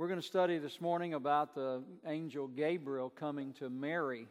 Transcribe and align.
We're 0.00 0.08
going 0.08 0.18
to 0.18 0.26
study 0.26 0.56
this 0.56 0.80
morning 0.80 1.12
about 1.12 1.54
the 1.54 1.82
angel 2.06 2.48
Gabriel 2.48 3.10
coming 3.10 3.52
to 3.58 3.68
Mary. 3.68 4.26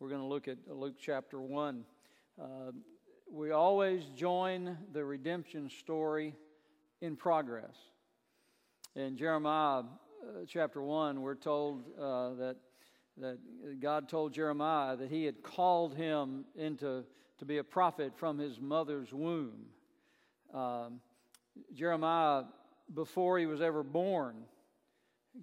We're 0.00 0.08
going 0.08 0.20
to 0.20 0.26
look 0.26 0.48
at 0.48 0.56
Luke 0.66 0.96
chapter 0.98 1.40
1. 1.40 1.84
Uh, 2.40 2.44
we 3.30 3.52
always 3.52 4.02
join 4.16 4.76
the 4.92 5.04
redemption 5.04 5.70
story 5.70 6.34
in 7.00 7.14
progress. 7.14 7.76
In 8.96 9.16
Jeremiah 9.16 9.82
uh, 9.84 10.44
chapter 10.48 10.82
1, 10.82 11.20
we're 11.22 11.36
told 11.36 11.84
uh, 11.96 12.30
that, 12.34 12.56
that 13.18 13.38
God 13.78 14.08
told 14.08 14.34
Jeremiah 14.34 14.96
that 14.96 15.08
he 15.08 15.24
had 15.24 15.40
called 15.40 15.94
him 15.94 16.46
into 16.56 17.04
to 17.38 17.44
be 17.44 17.58
a 17.58 17.64
prophet 17.64 18.14
from 18.16 18.40
his 18.40 18.58
mother's 18.58 19.12
womb. 19.12 19.66
Um, 20.52 20.98
Jeremiah, 21.72 22.42
before 22.92 23.38
he 23.38 23.46
was 23.46 23.60
ever 23.60 23.84
born, 23.84 24.46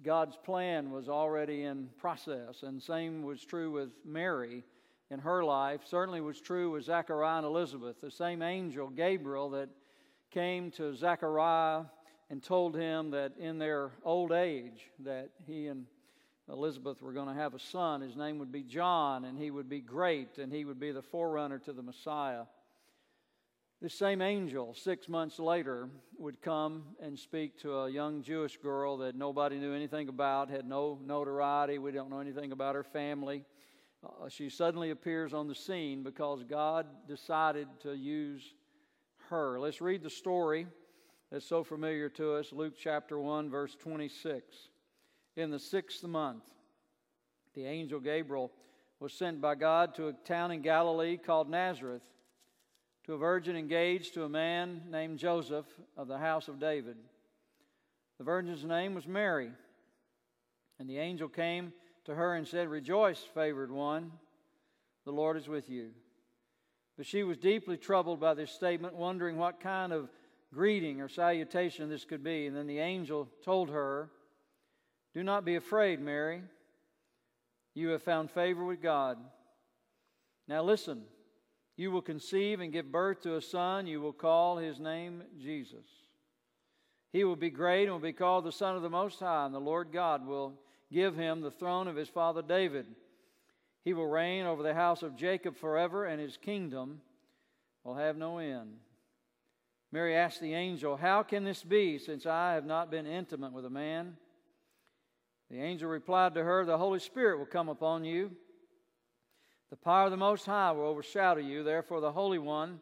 God's 0.02 0.36
plan 0.36 0.90
was 0.90 1.08
already 1.08 1.64
in 1.64 1.88
process. 1.98 2.62
And 2.62 2.82
same 2.82 3.22
was 3.22 3.44
true 3.44 3.70
with 3.70 3.90
Mary 4.04 4.64
in 5.10 5.18
her 5.18 5.44
life. 5.44 5.80
Certainly 5.84 6.20
was 6.20 6.40
true 6.40 6.70
with 6.70 6.84
Zachariah 6.84 7.38
and 7.38 7.46
Elizabeth. 7.46 8.00
The 8.00 8.10
same 8.10 8.42
angel, 8.42 8.88
Gabriel, 8.88 9.50
that 9.50 9.68
came 10.30 10.70
to 10.72 10.94
Zachariah 10.94 11.84
and 12.30 12.42
told 12.42 12.76
him 12.76 13.10
that 13.10 13.36
in 13.38 13.58
their 13.58 13.90
old 14.04 14.32
age 14.32 14.90
that 15.00 15.30
he 15.46 15.66
and 15.66 15.86
Elizabeth 16.48 17.02
were 17.02 17.12
going 17.12 17.28
to 17.28 17.34
have 17.34 17.54
a 17.54 17.58
son. 17.58 18.00
His 18.00 18.16
name 18.16 18.38
would 18.38 18.52
be 18.52 18.62
John, 18.62 19.24
and 19.24 19.38
he 19.38 19.50
would 19.50 19.68
be 19.68 19.80
great, 19.80 20.38
and 20.38 20.52
he 20.52 20.64
would 20.64 20.80
be 20.80 20.92
the 20.92 21.02
forerunner 21.02 21.58
to 21.60 21.72
the 21.72 21.82
Messiah. 21.82 22.44
This 23.82 23.94
same 23.94 24.20
angel, 24.20 24.74
six 24.74 25.08
months 25.08 25.38
later, 25.38 25.88
would 26.18 26.42
come 26.42 26.82
and 27.00 27.18
speak 27.18 27.58
to 27.60 27.78
a 27.78 27.90
young 27.90 28.22
Jewish 28.22 28.58
girl 28.58 28.98
that 28.98 29.16
nobody 29.16 29.56
knew 29.56 29.72
anything 29.72 30.10
about, 30.10 30.50
had 30.50 30.66
no 30.66 30.98
notoriety. 31.02 31.78
We 31.78 31.90
don't 31.90 32.10
know 32.10 32.20
anything 32.20 32.52
about 32.52 32.74
her 32.74 32.84
family. 32.84 33.42
Uh, 34.04 34.28
she 34.28 34.50
suddenly 34.50 34.90
appears 34.90 35.32
on 35.32 35.48
the 35.48 35.54
scene 35.54 36.02
because 36.02 36.44
God 36.44 36.88
decided 37.08 37.68
to 37.80 37.94
use 37.94 38.42
her. 39.30 39.58
Let's 39.58 39.80
read 39.80 40.02
the 40.02 40.10
story 40.10 40.66
that's 41.32 41.46
so 41.46 41.64
familiar 41.64 42.10
to 42.10 42.34
us 42.34 42.52
Luke 42.52 42.74
chapter 42.78 43.18
1, 43.18 43.48
verse 43.48 43.74
26. 43.76 44.68
In 45.36 45.50
the 45.50 45.58
sixth 45.58 46.04
month, 46.04 46.44
the 47.54 47.64
angel 47.64 47.98
Gabriel 47.98 48.52
was 48.98 49.14
sent 49.14 49.40
by 49.40 49.54
God 49.54 49.94
to 49.94 50.08
a 50.08 50.12
town 50.12 50.50
in 50.50 50.60
Galilee 50.60 51.16
called 51.16 51.48
Nazareth 51.48 52.02
to 53.10 53.14
a 53.14 53.18
virgin 53.18 53.56
engaged 53.56 54.14
to 54.14 54.22
a 54.22 54.28
man 54.28 54.82
named 54.88 55.18
Joseph 55.18 55.66
of 55.96 56.06
the 56.06 56.18
house 56.18 56.46
of 56.46 56.60
David. 56.60 56.96
The 58.18 58.24
virgin's 58.24 58.64
name 58.64 58.94
was 58.94 59.08
Mary. 59.08 59.50
And 60.78 60.88
the 60.88 60.98
angel 60.98 61.28
came 61.28 61.72
to 62.04 62.14
her 62.14 62.36
and 62.36 62.46
said, 62.46 62.68
Rejoice, 62.68 63.18
favored 63.34 63.72
one, 63.72 64.12
the 65.04 65.10
Lord 65.10 65.36
is 65.36 65.48
with 65.48 65.68
you. 65.68 65.90
But 66.96 67.04
she 67.04 67.24
was 67.24 67.36
deeply 67.36 67.76
troubled 67.76 68.20
by 68.20 68.34
this 68.34 68.52
statement, 68.52 68.94
wondering 68.94 69.36
what 69.36 69.58
kind 69.58 69.92
of 69.92 70.08
greeting 70.54 71.00
or 71.00 71.08
salutation 71.08 71.90
this 71.90 72.04
could 72.04 72.22
be. 72.22 72.46
And 72.46 72.56
then 72.56 72.68
the 72.68 72.78
angel 72.78 73.26
told 73.44 73.70
her, 73.70 74.08
Do 75.14 75.24
not 75.24 75.44
be 75.44 75.56
afraid, 75.56 76.00
Mary. 76.00 76.42
You 77.74 77.88
have 77.88 78.04
found 78.04 78.30
favor 78.30 78.64
with 78.64 78.80
God. 78.80 79.18
Now 80.46 80.62
listen. 80.62 81.02
You 81.80 81.90
will 81.90 82.02
conceive 82.02 82.60
and 82.60 82.74
give 82.74 82.92
birth 82.92 83.22
to 83.22 83.36
a 83.36 83.40
son. 83.40 83.86
You 83.86 84.02
will 84.02 84.12
call 84.12 84.58
his 84.58 84.78
name 84.78 85.22
Jesus. 85.40 85.86
He 87.10 87.24
will 87.24 87.36
be 87.36 87.48
great 87.48 87.84
and 87.84 87.92
will 87.92 88.00
be 88.00 88.12
called 88.12 88.44
the 88.44 88.52
Son 88.52 88.76
of 88.76 88.82
the 88.82 88.90
Most 88.90 89.18
High, 89.18 89.46
and 89.46 89.54
the 89.54 89.60
Lord 89.60 89.90
God 89.90 90.26
will 90.26 90.52
give 90.92 91.16
him 91.16 91.40
the 91.40 91.50
throne 91.50 91.88
of 91.88 91.96
his 91.96 92.10
father 92.10 92.42
David. 92.42 92.84
He 93.82 93.94
will 93.94 94.08
reign 94.08 94.44
over 94.44 94.62
the 94.62 94.74
house 94.74 95.02
of 95.02 95.16
Jacob 95.16 95.56
forever, 95.56 96.04
and 96.04 96.20
his 96.20 96.36
kingdom 96.36 97.00
will 97.82 97.94
have 97.94 98.18
no 98.18 98.36
end. 98.36 98.74
Mary 99.90 100.14
asked 100.14 100.42
the 100.42 100.52
angel, 100.52 100.98
How 100.98 101.22
can 101.22 101.44
this 101.44 101.62
be, 101.62 101.96
since 101.96 102.26
I 102.26 102.52
have 102.52 102.66
not 102.66 102.90
been 102.90 103.06
intimate 103.06 103.54
with 103.54 103.64
a 103.64 103.70
man? 103.70 104.18
The 105.50 105.62
angel 105.62 105.88
replied 105.88 106.34
to 106.34 106.44
her, 106.44 106.62
The 106.62 106.76
Holy 106.76 107.00
Spirit 107.00 107.38
will 107.38 107.46
come 107.46 107.70
upon 107.70 108.04
you 108.04 108.32
the 109.70 109.76
power 109.76 110.04
of 110.04 110.10
the 110.10 110.16
Most 110.16 110.46
High 110.46 110.72
will 110.72 110.86
overshadow 110.86 111.40
you. 111.40 111.62
Therefore, 111.62 112.00
the 112.00 112.12
Holy 112.12 112.38
One 112.38 112.80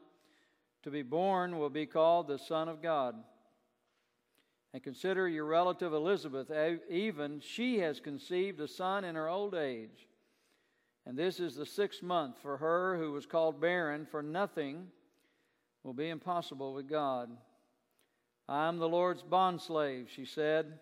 to 0.83 0.91
be 0.91 1.03
born 1.03 1.59
will 1.59 1.71
be 1.71 1.87
called 1.87 2.29
the 2.29 2.39
Son 2.39 2.69
of 2.69 2.83
God. 2.83 3.15
And 4.73 4.83
consider 4.83 5.29
your 5.29 5.47
relative 5.47 5.93
Elizabeth, 5.93 6.51
even 6.91 7.41
she 7.41 7.79
has 7.79 8.01
conceived 8.01 8.61
a 8.61 8.69
son 8.69 9.05
in 9.05 9.15
her 9.15 9.29
old 9.29 9.55
age. 9.55 10.09
And 11.07 11.17
this 11.19 11.41
is 11.41 11.55
the 11.55 11.65
sixth 11.65 12.03
month 12.03 12.37
for 12.43 12.59
her 12.59 12.99
who 12.99 13.13
was 13.13 13.25
called 13.25 13.61
barren, 13.61 14.07
for 14.11 14.23
nothing 14.23 14.89
will 15.83 15.95
be 15.95 16.11
impossible 16.11 16.75
with 16.75 16.87
God. 16.87 17.31
I 18.47 18.69
am 18.69 18.79
the 18.79 18.89
Lord's 18.89 19.23
bondslave, 19.23 20.09
she 20.11 20.27
said. 20.27 20.79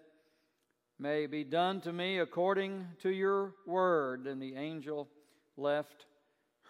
May 0.99 1.27
be 1.27 1.45
done 1.45 1.81
to 1.83 1.93
me 1.93 2.19
according 2.19 2.87
to 3.03 3.11
your 3.11 3.55
word. 3.66 4.27
And 4.27 4.43
the 4.43 4.56
angel 4.56 5.09
left 5.56 6.06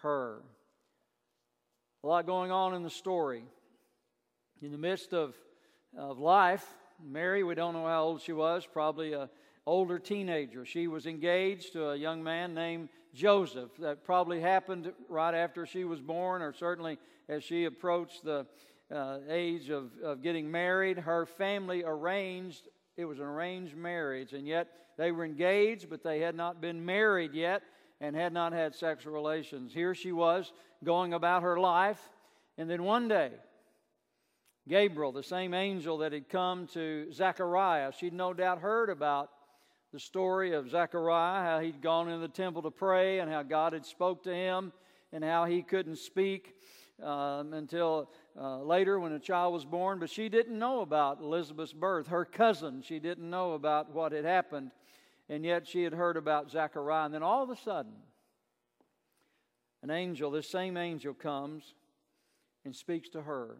her. 0.03 0.43
A 2.05 2.07
lot 2.07 2.27
going 2.27 2.51
on 2.51 2.75
in 2.75 2.83
the 2.83 2.91
story. 2.91 3.45
In 4.63 4.73
the 4.73 4.79
midst 4.79 5.13
of, 5.13 5.35
of 5.99 6.19
life, 6.19 6.67
Mary, 7.05 7.43
we 7.43 7.55
don't 7.55 7.75
know 7.75 7.87
how 7.87 8.05
old 8.05 8.23
she 8.23 8.33
was, 8.33 8.67
probably 8.71 9.13
an 9.13 9.29
older 9.67 9.99
teenager. 9.99 10.65
She 10.65 10.87
was 10.87 11.07
engaged 11.07 11.73
to 11.73 11.91
a 11.91 11.97
young 11.97 12.23
man 12.23 12.55
named 12.55 12.89
Joseph. 13.13 13.71
That 13.79 14.05
probably 14.05 14.41
happened 14.41 14.93
right 15.09 15.35
after 15.35 15.67
she 15.67 15.85
was 15.85 16.01
born, 16.01 16.43
or 16.43 16.53
certainly 16.53 16.99
as 17.29 17.43
she 17.43 17.65
approached 17.65 18.25
the 18.25 18.47
uh, 18.95 19.19
age 19.29 19.69
of, 19.69 19.91
of 20.03 20.23
getting 20.23 20.51
married. 20.51 20.99
Her 20.99 21.27
family 21.27 21.83
arranged, 21.85 22.69
it 22.97 23.05
was 23.05 23.19
an 23.19 23.25
arranged 23.25 23.77
marriage, 23.77 24.33
and 24.33 24.47
yet 24.47 24.69
they 24.97 25.13
were 25.13 25.25
engaged, 25.25 25.91
but 25.91 26.03
they 26.03 26.21
had 26.21 26.35
not 26.35 26.61
been 26.61 26.85
married 26.85 27.35
yet 27.35 27.63
and 28.01 28.15
had 28.15 28.33
not 28.33 28.53
had 28.53 28.75
sexual 28.75 29.13
relations. 29.13 29.73
Here 29.73 29.95
she 29.95 30.13
was 30.13 30.53
going 30.85 31.15
about 31.15 31.43
her 31.43 31.59
life, 31.59 32.01
and 32.59 32.69
then 32.69 32.83
one 32.83 33.09
day, 33.09 33.31
Gabriel, 34.69 35.13
the 35.13 35.23
same 35.23 35.55
angel 35.55 35.99
that 35.99 36.13
had 36.13 36.29
come 36.29 36.67
to 36.69 37.13
Zechariah, 37.13 37.93
she'd 37.97 38.13
no 38.13 38.33
doubt 38.33 38.59
heard 38.59 38.91
about 38.91 39.31
the 39.93 40.01
story 40.01 40.53
of 40.53 40.69
Zechariah, 40.69 41.43
how 41.43 41.61
he'd 41.61 41.81
gone 41.81 42.11
in 42.11 42.21
the 42.21 42.29
temple 42.29 42.63
to 42.63 42.71
pray, 42.71 43.21
and 43.21 43.31
how 43.31 43.43
God 43.43 43.73
had 43.73 43.87
spoke 43.87 44.25
to 44.25 44.35
him, 44.35 44.73
and 45.13 45.23
how 45.23 45.45
he 45.45 45.63
couldn't 45.63 45.97
speak 45.97 46.55
um, 47.03 47.53
until 47.53 48.11
uh, 48.39 48.61
later 48.63 48.99
when 48.99 49.13
a 49.13 49.19
child 49.19 49.55
was 49.55 49.65
born. 49.65 49.99
But 49.99 50.11
she 50.11 50.29
didn't 50.29 50.59
know 50.59 50.81
about 50.81 51.21
Elizabeth's 51.21 51.73
birth. 51.73 52.09
Her 52.09 52.25
cousin, 52.25 52.83
she 52.83 52.99
didn't 52.99 53.29
know 53.29 53.53
about 53.53 53.95
what 53.95 54.13
had 54.13 54.25
happened 54.25 54.73
and 55.29 55.45
yet 55.45 55.67
she 55.67 55.83
had 55.83 55.93
heard 55.93 56.17
about 56.17 56.51
Zechariah. 56.51 57.07
And 57.07 57.15
then 57.15 57.23
all 57.23 57.43
of 57.43 57.51
a 57.51 57.57
sudden, 57.57 57.93
an 59.83 59.91
angel, 59.91 60.31
this 60.31 60.49
same 60.49 60.77
angel, 60.77 61.15
comes 61.15 61.75
and 62.65 62.75
speaks 62.75 63.09
to 63.11 63.23
her. 63.23 63.59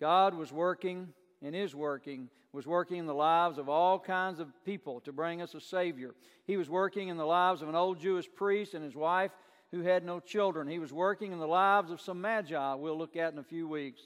God 0.00 0.34
was 0.34 0.52
working 0.52 1.08
and 1.42 1.54
is 1.54 1.74
working, 1.74 2.28
was 2.52 2.66
working 2.66 2.98
in 2.98 3.06
the 3.06 3.14
lives 3.14 3.58
of 3.58 3.68
all 3.68 3.98
kinds 3.98 4.40
of 4.40 4.48
people 4.64 5.00
to 5.00 5.12
bring 5.12 5.42
us 5.42 5.54
a 5.54 5.60
Savior. 5.60 6.14
He 6.46 6.56
was 6.56 6.70
working 6.70 7.08
in 7.08 7.16
the 7.16 7.26
lives 7.26 7.62
of 7.62 7.68
an 7.68 7.74
old 7.74 8.00
Jewish 8.00 8.26
priest 8.34 8.74
and 8.74 8.84
his 8.84 8.94
wife 8.94 9.32
who 9.70 9.82
had 9.82 10.04
no 10.04 10.20
children. 10.20 10.68
He 10.68 10.78
was 10.78 10.92
working 10.92 11.32
in 11.32 11.38
the 11.38 11.46
lives 11.46 11.90
of 11.90 12.00
some 12.00 12.20
magi 12.20 12.74
we'll 12.74 12.98
look 12.98 13.16
at 13.16 13.32
in 13.32 13.38
a 13.38 13.44
few 13.44 13.68
weeks. 13.68 14.02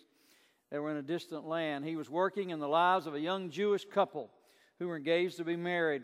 They 0.70 0.78
were 0.78 0.90
in 0.90 0.96
a 0.96 1.02
distant 1.02 1.46
land. 1.46 1.84
He 1.84 1.96
was 1.96 2.08
working 2.08 2.50
in 2.50 2.60
the 2.60 2.68
lives 2.68 3.06
of 3.06 3.14
a 3.14 3.20
young 3.20 3.50
Jewish 3.50 3.84
couple 3.84 4.30
who 4.78 4.88
were 4.88 4.96
engaged 4.96 5.36
to 5.38 5.44
be 5.44 5.56
married 5.56 6.02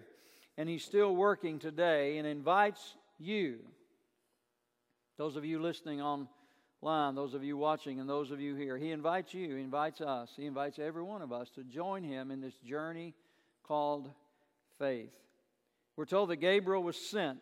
and 0.56 0.68
He's 0.68 0.84
still 0.84 1.14
working 1.14 1.58
today 1.58 2.18
and 2.18 2.26
invites 2.26 2.96
you, 3.18 3.58
those 5.18 5.36
of 5.36 5.44
you 5.44 5.60
listening 5.60 6.00
online, 6.02 7.14
those 7.14 7.34
of 7.34 7.42
you 7.42 7.56
watching, 7.56 8.00
and 8.00 8.08
those 8.08 8.30
of 8.30 8.40
you 8.40 8.54
here, 8.54 8.76
He 8.76 8.90
invites 8.90 9.34
you, 9.34 9.56
He 9.56 9.62
invites 9.62 10.00
us, 10.00 10.30
He 10.36 10.46
invites 10.46 10.78
every 10.78 11.02
one 11.02 11.22
of 11.22 11.32
us 11.32 11.50
to 11.50 11.64
join 11.64 12.02
Him 12.02 12.30
in 12.30 12.40
this 12.40 12.56
journey 12.58 13.14
called 13.62 14.10
faith. 14.78 15.12
We're 15.96 16.04
told 16.04 16.30
that 16.30 16.36
Gabriel 16.36 16.82
was 16.82 16.96
sent. 16.96 17.40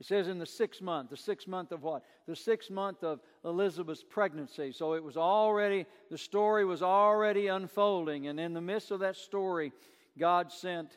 It 0.00 0.06
says 0.06 0.28
in 0.28 0.38
the 0.38 0.46
sixth 0.46 0.82
month, 0.82 1.10
the 1.10 1.16
sixth 1.16 1.46
month 1.46 1.72
of 1.72 1.82
what? 1.82 2.02
The 2.26 2.36
sixth 2.36 2.70
month 2.70 3.02
of 3.04 3.20
Elizabeth's 3.44 4.02
pregnancy. 4.02 4.72
So 4.72 4.94
it 4.94 5.02
was 5.02 5.16
already, 5.16 5.86
the 6.10 6.18
story 6.18 6.64
was 6.64 6.82
already 6.82 7.46
unfolding. 7.46 8.26
And 8.26 8.38
in 8.40 8.54
the 8.54 8.60
midst 8.60 8.90
of 8.90 9.00
that 9.00 9.16
story, 9.16 9.72
God 10.18 10.52
sent 10.52 10.96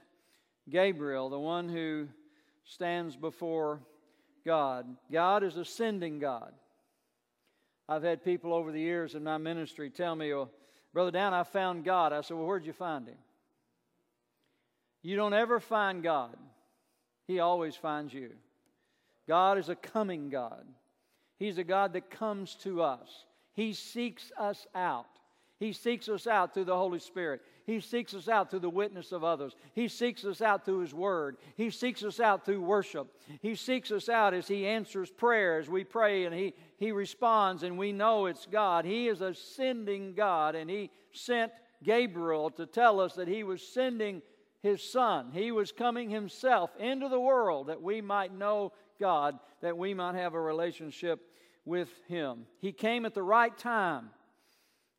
Gabriel, 0.70 1.30
the 1.30 1.40
one 1.40 1.70
who 1.70 2.08
stands 2.66 3.16
before 3.16 3.80
God. 4.46 4.86
God 5.12 5.44
is 5.44 5.58
a 5.58 5.66
sending 5.66 6.20
God. 6.20 6.54
I've 7.90 8.04
had 8.04 8.24
people 8.24 8.54
over 8.54 8.72
the 8.72 8.80
years 8.80 9.16
in 9.16 9.24
my 9.24 9.38
ministry 9.38 9.90
tell 9.90 10.16
me, 10.16 10.34
well, 10.34 10.52
Brother 10.94 11.12
Dan, 11.12 11.34
I 11.34 11.44
found 11.44 11.86
God. 11.86 12.12
I 12.12 12.22
said, 12.22 12.38
Well, 12.38 12.48
where'd 12.48 12.66
you 12.66 12.74
find 12.74 13.08
him? 13.08 13.18
You 15.04 15.16
don't 15.16 15.34
ever 15.34 15.60
find 15.60 16.02
God, 16.02 16.36
He 17.28 17.40
always 17.40 17.76
finds 17.76 18.14
you. 18.14 18.32
God 19.28 19.58
is 19.58 19.70
a 19.70 19.76
coming 19.76 20.30
God. 20.30 20.66
He's 21.38 21.58
a 21.60 21.64
God 21.64 21.94
that 21.94 22.10
comes 22.10 22.56
to 22.64 22.82
us. 22.82 23.26
He 23.54 23.74
seeks 23.74 24.32
us 24.40 24.66
out. 24.74 25.06
He 25.60 25.72
seeks 25.72 26.10
us 26.10 26.26
out 26.26 26.54
through 26.54 26.66
the 26.66 26.76
Holy 26.76 27.00
Spirit. 27.00 27.42
He 27.68 27.82
seeks 27.82 28.14
us 28.14 28.30
out 28.30 28.50
through 28.50 28.62
the 28.62 28.70
witness 28.70 29.12
of 29.12 29.26
others. 29.26 29.54
He 29.74 29.90
seeks 29.90 30.24
us 30.24 30.42
out 30.42 30.64
through 30.64 30.80
His 30.80 30.94
Word. 30.94 31.36
He 31.58 31.70
seeks 31.70 32.02
us 32.02 32.22
out 32.22 32.46
through 32.46 32.62
worship. 32.62 33.14
He 33.42 33.56
seeks 33.56 33.92
us 33.92 34.08
out 34.08 34.34
as 34.34 34.48
He 34.48 34.66
answers 34.66 35.12
prayers. 35.12 35.70
We 35.70 35.84
pray 35.84 36.24
and 36.24 36.34
He, 36.34 36.54
he 36.78 36.94
responds, 36.94 37.64
and 37.64 37.78
we 37.78 37.92
know 37.92 38.28
it's 38.28 38.46
God. 38.46 38.86
He 38.86 39.10
is 39.10 39.20
a 39.20 39.34
sending 39.34 40.14
God, 40.14 40.56
and 40.56 40.70
He 40.70 40.90
sent 41.12 41.52
Gabriel 41.84 42.50
to 42.52 42.66
tell 42.66 43.02
us 43.02 43.16
that 43.16 43.28
He 43.28 43.44
was 43.44 43.62
sending 43.62 44.22
His 44.62 44.82
Son. 44.82 45.32
He 45.34 45.52
was 45.52 45.74
coming 45.74 46.10
Himself 46.10 46.72
into 46.80 47.10
the 47.10 47.20
world 47.20 47.68
that 47.68 47.82
we 47.82 48.00
might 48.00 48.34
know 48.34 48.72
God, 48.98 49.38
that 49.62 49.78
we 49.78 49.94
might 49.94 50.16
have 50.16 50.36
a 50.36 50.42
relationship 50.42 51.20
with 51.66 51.90
Him. 52.08 52.46
He 52.62 52.72
came 52.72 53.06
at 53.06 53.14
the 53.14 53.24
right 53.24 53.56
time, 53.58 54.10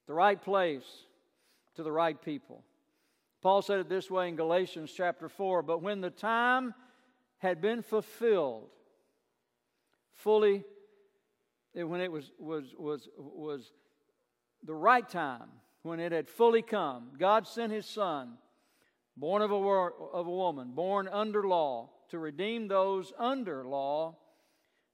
the 0.07 0.13
right 0.13 0.41
place 0.41 1.07
to 1.79 1.85
the 1.85 1.93
right 1.93 2.21
people. 2.21 2.65
Paul 3.41 3.63
said 3.63 3.79
it 3.79 3.89
this 3.89 4.11
way 4.11 4.29
in 4.29 4.35
Galatians 4.35 4.93
chapter 4.93 5.29
4 5.29 5.63
But 5.63 5.81
when 5.81 6.01
the 6.01 6.11
time 6.11 6.75
had 7.39 7.61
been 7.61 7.83
fulfilled, 7.83 8.69
fully, 10.13 10.65
eh, 11.77 11.85
when 11.85 12.01
it 12.01 12.11
was, 12.11 12.33
was, 12.37 12.75
was, 12.77 13.09
was 13.17 13.73
the 14.65 14.75
right 14.75 15.09
time, 15.09 15.51
when 15.83 16.01
it 16.01 16.11
had 16.11 16.29
fully 16.29 16.63
come, 16.63 17.13
God 17.17 17.47
sent 17.47 17.73
His 17.73 17.87
Son, 17.87 18.39
born 19.17 19.41
of 19.41 19.53
a, 19.53 19.55
of 19.55 20.27
a 20.27 20.31
woman, 20.31 20.73
born 20.73 21.07
under 21.07 21.47
law, 21.47 21.91
to 22.09 22.19
redeem 22.19 22.67
those 22.67 23.13
under 23.21 23.65
law, 23.65 24.17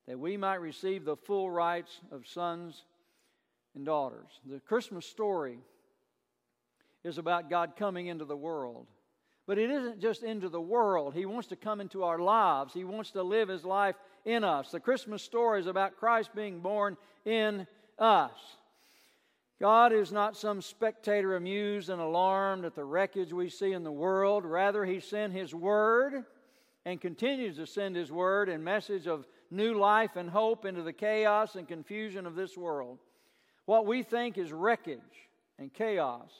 that 0.06 0.18
we 0.18 0.36
might 0.36 0.60
receive 0.60 1.06
the 1.06 1.16
full 1.16 1.50
rights 1.50 2.02
of 2.12 2.26
sons 2.26 2.84
and 3.74 3.86
daughters. 3.86 4.28
The 4.44 4.60
Christmas 4.60 5.06
story 5.06 5.60
is 7.04 7.18
about 7.18 7.50
God 7.50 7.74
coming 7.76 8.06
into 8.06 8.24
the 8.24 8.36
world. 8.36 8.86
But 9.46 9.58
it 9.58 9.70
isn't 9.70 10.00
just 10.00 10.22
into 10.22 10.48
the 10.48 10.60
world. 10.60 11.14
He 11.14 11.26
wants 11.26 11.48
to 11.48 11.56
come 11.56 11.80
into 11.80 12.02
our 12.02 12.18
lives. 12.18 12.72
He 12.72 12.84
wants 12.84 13.10
to 13.10 13.22
live 13.22 13.48
His 13.48 13.64
life 13.64 13.94
in 14.24 14.42
us. 14.42 14.70
The 14.70 14.80
Christmas 14.80 15.22
story 15.22 15.60
is 15.60 15.66
about 15.66 15.98
Christ 15.98 16.30
being 16.34 16.60
born 16.60 16.96
in 17.26 17.66
us. 17.98 18.32
God 19.60 19.92
is 19.92 20.12
not 20.12 20.36
some 20.36 20.62
spectator 20.62 21.36
amused 21.36 21.90
and 21.90 22.00
alarmed 22.00 22.64
at 22.64 22.74
the 22.74 22.84
wreckage 22.84 23.32
we 23.32 23.50
see 23.50 23.72
in 23.72 23.84
the 23.84 23.92
world. 23.92 24.44
Rather, 24.44 24.84
He 24.84 25.00
sent 25.00 25.32
His 25.32 25.54
Word 25.54 26.24
and 26.86 27.00
continues 27.00 27.56
to 27.56 27.66
send 27.66 27.96
His 27.96 28.10
Word 28.10 28.48
and 28.48 28.64
message 28.64 29.06
of 29.06 29.26
new 29.50 29.74
life 29.74 30.16
and 30.16 30.30
hope 30.30 30.64
into 30.64 30.82
the 30.82 30.92
chaos 30.92 31.54
and 31.54 31.68
confusion 31.68 32.26
of 32.26 32.34
this 32.34 32.56
world. 32.56 32.98
What 33.66 33.86
we 33.86 34.02
think 34.02 34.38
is 34.38 34.52
wreckage 34.52 35.00
and 35.58 35.72
chaos 35.72 36.30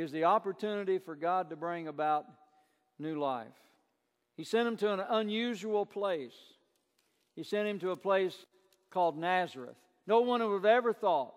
is 0.00 0.10
the 0.10 0.24
opportunity 0.24 0.98
for 0.98 1.14
God 1.14 1.50
to 1.50 1.56
bring 1.56 1.88
about 1.88 2.26
new 2.98 3.18
life. 3.18 3.48
He 4.36 4.44
sent 4.44 4.66
him 4.66 4.76
to 4.78 4.92
an 4.92 5.00
unusual 5.00 5.84
place. 5.84 6.34
He 7.36 7.42
sent 7.42 7.68
him 7.68 7.78
to 7.80 7.90
a 7.90 7.96
place 7.96 8.46
called 8.90 9.18
Nazareth. 9.18 9.76
No 10.06 10.20
one 10.20 10.42
would 10.42 10.54
have 10.54 10.64
ever 10.64 10.92
thought 10.92 11.34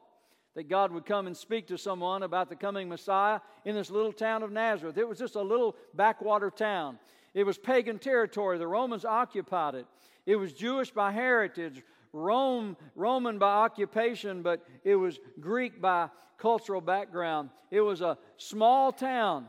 that 0.55 0.69
God 0.69 0.91
would 0.91 1.05
come 1.05 1.27
and 1.27 1.35
speak 1.35 1.67
to 1.67 1.77
someone 1.77 2.23
about 2.23 2.49
the 2.49 2.55
coming 2.55 2.87
Messiah 2.87 3.39
in 3.65 3.75
this 3.75 3.89
little 3.91 4.13
town 4.13 4.43
of 4.43 4.51
Nazareth. 4.51 4.97
It 4.97 5.07
was 5.07 5.19
just 5.19 5.35
a 5.35 5.41
little 5.41 5.75
backwater 5.93 6.49
town. 6.49 6.99
It 7.33 7.45
was 7.45 7.57
pagan 7.57 7.99
territory. 7.99 8.57
The 8.57 8.67
Romans 8.67 9.03
occupied 9.03 9.75
it. 9.75 9.87
It 10.25 10.35
was 10.35 10.53
Jewish 10.53 10.91
by 10.91 11.11
heritage, 11.11 11.83
Rome, 12.13 12.77
Roman 12.95 13.39
by 13.39 13.51
occupation, 13.51 14.43
but 14.43 14.65
it 14.83 14.95
was 14.95 15.19
Greek 15.39 15.81
by 15.81 16.09
cultural 16.37 16.79
background. 16.79 17.49
It 17.71 17.81
was 17.81 18.01
a 18.01 18.17
small 18.37 18.91
town. 18.91 19.47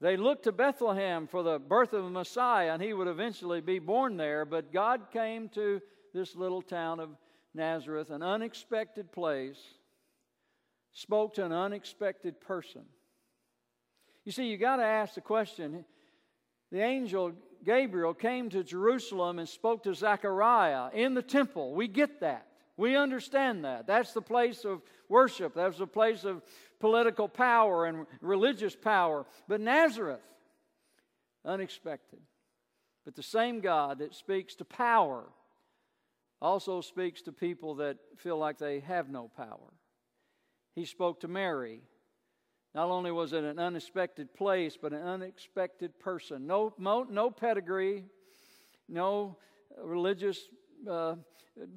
They 0.00 0.16
looked 0.16 0.44
to 0.44 0.52
Bethlehem 0.52 1.26
for 1.26 1.42
the 1.42 1.58
birth 1.58 1.92
of 1.92 2.06
a 2.06 2.10
Messiah, 2.10 2.72
and 2.72 2.82
he 2.82 2.94
would 2.94 3.06
eventually 3.06 3.60
be 3.60 3.78
born 3.78 4.16
there. 4.16 4.46
But 4.46 4.72
God 4.72 5.10
came 5.12 5.50
to 5.50 5.80
this 6.14 6.34
little 6.34 6.62
town 6.62 7.00
of 7.00 7.10
Nazareth, 7.54 8.10
an 8.10 8.22
unexpected 8.22 9.12
place, 9.12 9.60
spoke 10.92 11.34
to 11.34 11.44
an 11.44 11.52
unexpected 11.52 12.40
person. 12.40 12.82
You 14.24 14.32
see, 14.32 14.46
you 14.46 14.56
got 14.56 14.76
to 14.76 14.84
ask 14.84 15.14
the 15.14 15.20
question 15.20 15.84
the 16.70 16.80
angel 16.80 17.32
Gabriel 17.64 18.14
came 18.14 18.48
to 18.50 18.64
Jerusalem 18.64 19.38
and 19.38 19.48
spoke 19.48 19.82
to 19.82 19.94
Zechariah 19.94 20.90
in 20.94 21.14
the 21.14 21.22
temple. 21.22 21.74
We 21.74 21.88
get 21.88 22.20
that. 22.20 22.46
We 22.76 22.96
understand 22.96 23.64
that. 23.64 23.86
That's 23.86 24.12
the 24.12 24.22
place 24.22 24.64
of 24.64 24.80
worship, 25.08 25.54
that's 25.54 25.78
the 25.78 25.86
place 25.86 26.24
of 26.24 26.42
political 26.78 27.28
power 27.28 27.84
and 27.84 28.06
religious 28.22 28.74
power. 28.74 29.26
But 29.48 29.60
Nazareth, 29.60 30.22
unexpected. 31.44 32.20
But 33.04 33.16
the 33.16 33.22
same 33.22 33.60
God 33.60 33.98
that 33.98 34.14
speaks 34.14 34.54
to 34.56 34.64
power 34.64 35.24
also 36.40 36.80
speaks 36.80 37.22
to 37.22 37.32
people 37.32 37.76
that 37.76 37.98
feel 38.16 38.38
like 38.38 38.58
they 38.58 38.80
have 38.80 39.10
no 39.10 39.28
power. 39.36 39.74
He 40.74 40.84
spoke 40.84 41.20
to 41.20 41.28
Mary. 41.28 41.82
Not 42.74 42.88
only 42.88 43.10
was 43.10 43.32
it 43.32 43.42
an 43.42 43.58
unexpected 43.58 44.32
place, 44.32 44.78
but 44.80 44.92
an 44.92 45.02
unexpected 45.02 45.98
person. 45.98 46.46
No, 46.46 46.72
no, 46.78 47.02
no 47.02 47.30
pedigree, 47.30 48.04
no 48.88 49.36
religious 49.82 50.48
uh, 50.88 51.16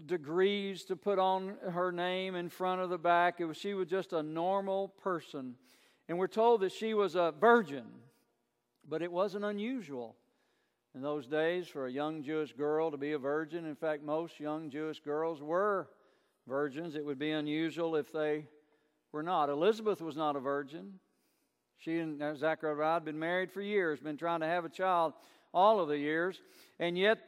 degrees 0.06 0.84
to 0.86 0.95
put 0.95 1.18
on 1.18 1.56
her 1.72 1.92
name 1.92 2.36
in 2.36 2.48
front 2.50 2.81
of 2.81 2.90
the 2.90 2.98
back. 2.98 3.40
It 3.40 3.45
was, 3.45 3.57
she 3.57 3.74
was 3.74 3.88
just 3.88 4.13
a 4.13 4.22
normal 4.22 4.90
person. 4.90 5.56
And 6.07 6.18
we're 6.18 6.28
told 6.28 6.62
that 6.62 6.72
she 6.72 6.94
was 6.94 7.16
a 7.16 7.34
virgin, 7.40 7.86
but 8.88 9.01
it 9.01 9.12
wasn't 9.12 9.45
unusual 9.45 10.16
in 10.94 11.01
those 11.01 11.25
days 11.25 11.68
for 11.68 11.88
a 11.88 11.92
young 11.92 12.22
Jewish 12.22 12.54
girl 12.54 12.92
to 12.92 12.98
be 12.98 13.13
a 13.13 13.18
virgin. 13.18 13.66
In 13.66 13.75
fact, 13.75 14.04
most 14.04 14.40
young 14.40 14.69
Jewish 14.69 15.00
girls 15.00 15.42
were 15.42 15.90
virgins. 16.48 16.95
It 16.95 17.04
would 17.04 17.18
be 17.18 17.31
unusual 17.31 17.95
if 17.95 18.12
they 18.12 18.45
were 19.13 19.24
not. 19.24 19.50
Elizabeth 19.50 20.01
was 20.01 20.18
not 20.18 20.36
a 20.36 20.39
virgin. 20.39 20.94
She 21.77 22.00
and 22.00 22.21
uh, 22.21 22.36
Zachariah 22.36 22.95
had 22.95 23.06
been 23.06 23.19
married 23.19 23.51
for 23.51 23.62
years, 23.62 24.00
been 24.00 24.18
trying 24.18 24.42
to 24.42 24.48
have 24.48 24.65
a 24.65 24.69
child 24.69 25.13
all 25.54 25.80
of 25.80 25.88
the 25.88 25.98
years, 25.98 26.42
and 26.80 26.97
yet 26.97 27.19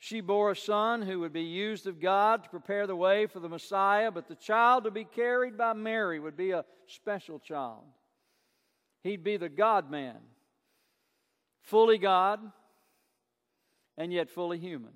she 0.00 0.20
bore 0.20 0.50
a 0.50 0.56
son 0.56 1.02
who 1.02 1.20
would 1.20 1.32
be 1.32 1.42
used 1.42 1.86
of 1.86 2.00
God 2.00 2.42
to 2.42 2.50
prepare 2.50 2.86
the 2.86 2.96
way 2.96 3.26
for 3.26 3.40
the 3.40 3.48
Messiah, 3.48 4.10
but 4.10 4.28
the 4.28 4.34
child 4.34 4.84
to 4.84 4.90
be 4.90 5.04
carried 5.04 5.56
by 5.56 5.72
Mary 5.72 6.18
would 6.18 6.36
be 6.36 6.50
a 6.50 6.64
special 6.86 7.38
child. 7.38 7.84
He'd 9.02 9.24
be 9.24 9.36
the 9.36 9.48
God 9.48 9.90
man, 9.90 10.16
fully 11.62 11.98
God 11.98 12.40
and 13.96 14.12
yet 14.12 14.30
fully 14.30 14.58
human. 14.58 14.92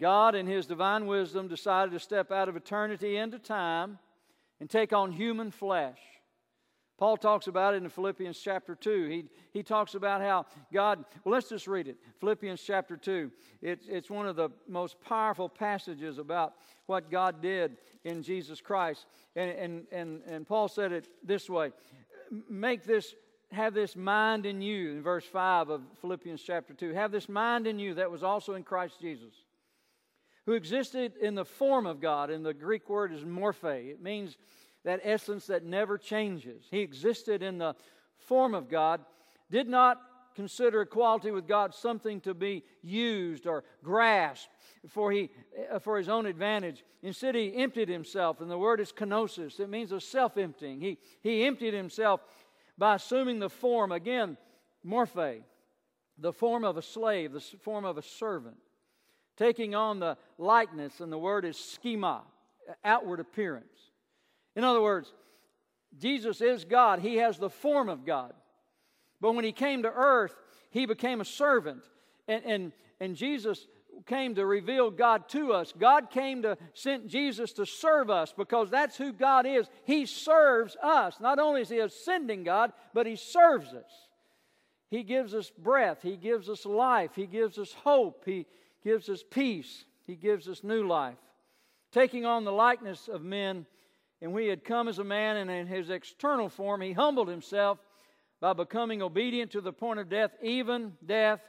God, 0.00 0.34
in 0.34 0.46
His 0.46 0.66
divine 0.66 1.06
wisdom, 1.06 1.48
decided 1.48 1.92
to 1.92 2.00
step 2.00 2.32
out 2.32 2.48
of 2.48 2.56
eternity 2.56 3.16
into 3.16 3.38
time 3.38 3.98
and 4.62 4.70
take 4.70 4.94
on 4.94 5.10
human 5.12 5.50
flesh 5.50 5.98
Paul 7.02 7.16
talks 7.16 7.48
about 7.48 7.74
it 7.74 7.82
in 7.82 7.88
Philippians 7.88 8.38
chapter 8.38 8.76
2. 8.76 9.08
He, 9.08 9.24
he 9.50 9.64
talks 9.64 9.96
about 9.96 10.20
how 10.20 10.46
God, 10.72 11.04
well, 11.24 11.32
let's 11.32 11.48
just 11.48 11.66
read 11.66 11.88
it. 11.88 11.96
Philippians 12.20 12.62
chapter 12.62 12.96
2. 12.96 13.28
It, 13.60 13.80
it's 13.88 14.08
one 14.08 14.28
of 14.28 14.36
the 14.36 14.50
most 14.68 15.00
powerful 15.00 15.48
passages 15.48 16.18
about 16.18 16.54
what 16.86 17.10
God 17.10 17.42
did 17.42 17.78
in 18.04 18.22
Jesus 18.22 18.60
Christ. 18.60 19.06
And, 19.34 19.50
and, 19.50 19.86
and, 19.90 20.22
and 20.28 20.46
Paul 20.46 20.68
said 20.68 20.92
it 20.92 21.08
this 21.24 21.50
way 21.50 21.72
Make 22.48 22.84
this, 22.84 23.16
have 23.50 23.74
this 23.74 23.96
mind 23.96 24.46
in 24.46 24.62
you, 24.62 24.92
in 24.92 25.02
verse 25.02 25.24
5 25.24 25.70
of 25.70 25.82
Philippians 26.00 26.40
chapter 26.40 26.72
2. 26.72 26.92
Have 26.92 27.10
this 27.10 27.28
mind 27.28 27.66
in 27.66 27.80
you 27.80 27.94
that 27.94 28.12
was 28.12 28.22
also 28.22 28.54
in 28.54 28.62
Christ 28.62 29.00
Jesus, 29.00 29.34
who 30.46 30.52
existed 30.52 31.16
in 31.20 31.34
the 31.34 31.44
form 31.44 31.86
of 31.86 32.00
God. 32.00 32.30
And 32.30 32.44
the 32.44 32.54
Greek 32.54 32.88
word 32.88 33.12
is 33.12 33.24
morphe. 33.24 33.90
It 33.90 34.02
means 34.02 34.36
that 34.84 35.00
essence 35.04 35.46
that 35.46 35.64
never 35.64 35.98
changes. 35.98 36.64
He 36.70 36.80
existed 36.80 37.42
in 37.42 37.58
the 37.58 37.74
form 38.18 38.54
of 38.54 38.68
God, 38.68 39.00
did 39.50 39.68
not 39.68 40.00
consider 40.34 40.82
equality 40.82 41.30
with 41.30 41.46
God 41.46 41.74
something 41.74 42.20
to 42.22 42.34
be 42.34 42.64
used 42.82 43.46
or 43.46 43.64
grasped 43.82 44.48
for, 44.88 45.12
he, 45.12 45.30
uh, 45.70 45.78
for 45.78 45.98
his 45.98 46.08
own 46.08 46.26
advantage. 46.26 46.84
Instead, 47.02 47.34
he 47.34 47.54
emptied 47.54 47.88
himself, 47.88 48.40
and 48.40 48.50
the 48.50 48.58
word 48.58 48.80
is 48.80 48.92
kenosis. 48.92 49.60
It 49.60 49.68
means 49.68 49.92
a 49.92 50.00
self 50.00 50.36
emptying. 50.36 50.80
He, 50.80 50.98
he 51.20 51.44
emptied 51.44 51.74
himself 51.74 52.22
by 52.78 52.94
assuming 52.94 53.38
the 53.38 53.50
form, 53.50 53.92
again, 53.92 54.36
morphe, 54.84 55.42
the 56.18 56.32
form 56.32 56.64
of 56.64 56.76
a 56.76 56.82
slave, 56.82 57.32
the 57.32 57.40
form 57.40 57.84
of 57.84 57.98
a 57.98 58.02
servant, 58.02 58.56
taking 59.36 59.74
on 59.74 60.00
the 60.00 60.16
likeness, 60.38 61.00
and 61.00 61.12
the 61.12 61.18
word 61.18 61.44
is 61.44 61.56
schema, 61.56 62.22
outward 62.84 63.20
appearance. 63.20 63.66
In 64.54 64.64
other 64.64 64.82
words, 64.82 65.12
Jesus 65.98 66.40
is 66.40 66.64
God, 66.64 67.00
He 67.00 67.16
has 67.16 67.38
the 67.38 67.50
form 67.50 67.88
of 67.88 68.04
God. 68.04 68.32
But 69.22 69.36
when 69.36 69.44
he 69.44 69.52
came 69.52 69.84
to 69.84 69.92
earth, 69.94 70.34
he 70.70 70.84
became 70.84 71.20
a 71.20 71.24
servant. 71.24 71.84
And, 72.26 72.44
and, 72.44 72.72
and 72.98 73.14
Jesus 73.14 73.68
came 74.04 74.34
to 74.34 74.44
reveal 74.44 74.90
God 74.90 75.28
to 75.28 75.52
us. 75.52 75.72
God 75.78 76.10
came 76.10 76.42
to 76.42 76.58
send 76.74 77.08
Jesus 77.08 77.52
to 77.52 77.64
serve 77.64 78.10
us 78.10 78.34
because 78.36 78.68
that's 78.68 78.96
who 78.96 79.12
God 79.12 79.46
is. 79.46 79.68
He 79.84 80.06
serves 80.06 80.76
us. 80.82 81.20
Not 81.20 81.38
only 81.38 81.60
is 81.60 81.68
He 81.68 81.78
ascending 81.78 82.42
God, 82.42 82.72
but 82.92 83.06
He 83.06 83.14
serves 83.14 83.72
us. 83.72 84.08
He 84.90 85.04
gives 85.04 85.34
us 85.34 85.50
breath, 85.50 86.02
He 86.02 86.16
gives 86.16 86.48
us 86.48 86.66
life, 86.66 87.12
He 87.14 87.26
gives 87.26 87.58
us 87.58 87.72
hope, 87.72 88.24
He 88.26 88.46
gives 88.82 89.08
us 89.08 89.22
peace, 89.28 89.84
He 90.06 90.16
gives 90.16 90.48
us 90.48 90.64
new 90.64 90.86
life. 90.86 91.18
Taking 91.92 92.24
on 92.24 92.44
the 92.44 92.52
likeness 92.52 93.08
of 93.08 93.22
men, 93.22 93.66
and 94.20 94.32
we 94.32 94.46
had 94.46 94.64
come 94.64 94.88
as 94.88 94.98
a 94.98 95.04
man, 95.04 95.36
and 95.36 95.50
in 95.50 95.66
His 95.66 95.90
external 95.90 96.48
form, 96.48 96.80
He 96.80 96.92
humbled 96.92 97.28
Himself 97.28 97.78
by 98.40 98.52
becoming 98.52 99.02
obedient 99.02 99.52
to 99.52 99.60
the 99.60 99.72
point 99.72 100.00
of 100.00 100.08
death, 100.08 100.32
even 100.42 100.94
death 101.06 101.40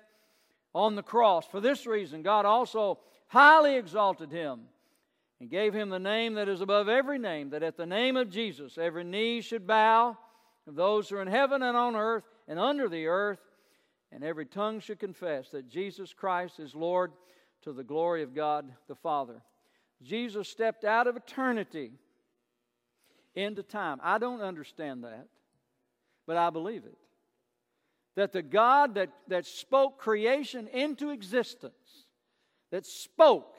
on 0.76 0.96
the 0.96 1.04
cross. 1.04 1.46
For 1.46 1.60
this 1.60 1.88
reason, 1.88 2.22
God 2.22 2.46
also 2.46 3.00
highly 3.28 3.78
exalted 3.78 4.32
him 4.32 4.62
and 5.40 5.50
gave 5.50 5.74
him 5.74 5.90
the 5.90 6.00
name 6.00 6.36
that 6.36 6.48
is 6.48 6.62
above 6.62 6.88
every 6.88 7.18
name, 7.18 7.50
that 7.50 7.64
at 7.64 7.78
the 7.78 7.86
name 7.88 8.16
of 8.16 8.30
Jesus 8.30 8.78
every 8.78 9.04
knee 9.04 9.42
should 9.42 9.66
bow 9.66 10.16
of 10.68 10.76
those 10.76 11.10
who 11.10 11.18
are 11.18 11.22
in 11.22 11.28
heaven 11.28 11.64
and 11.64 11.76
on 11.76 11.96
earth 11.96 12.24
and 12.48 12.60
under 12.60 12.88
the 12.88 13.08
earth, 13.08 13.40
and 14.14 14.24
every 14.24 14.46
tongue 14.46 14.80
should 14.80 15.00
confess 15.00 15.50
that 15.50 15.70
Jesus 15.70 16.14
Christ 16.14 16.60
is 16.60 16.76
Lord 16.76 17.12
to 17.64 17.74
the 17.74 17.84
glory 17.84 18.24
of 18.24 18.36
God 18.36 18.72
the 18.88 18.96
Father. 18.96 19.42
Jesus 20.02 20.48
stepped 20.50 20.84
out 20.84 21.08
of 21.08 21.16
eternity 21.16 21.92
into 23.36 23.64
time. 23.64 24.00
I 24.04 24.18
don't 24.18 24.42
understand 24.42 25.04
that, 25.04 25.28
but 26.28 26.38
I 26.38 26.50
believe 26.50 26.86
it 26.86 26.98
that 28.16 28.32
the 28.32 28.42
God 28.42 28.96
that, 28.96 29.10
that 29.28 29.46
spoke 29.46 29.98
creation 29.98 30.68
into 30.68 31.10
existence, 31.10 31.74
that 32.72 32.86
spoke 32.86 33.56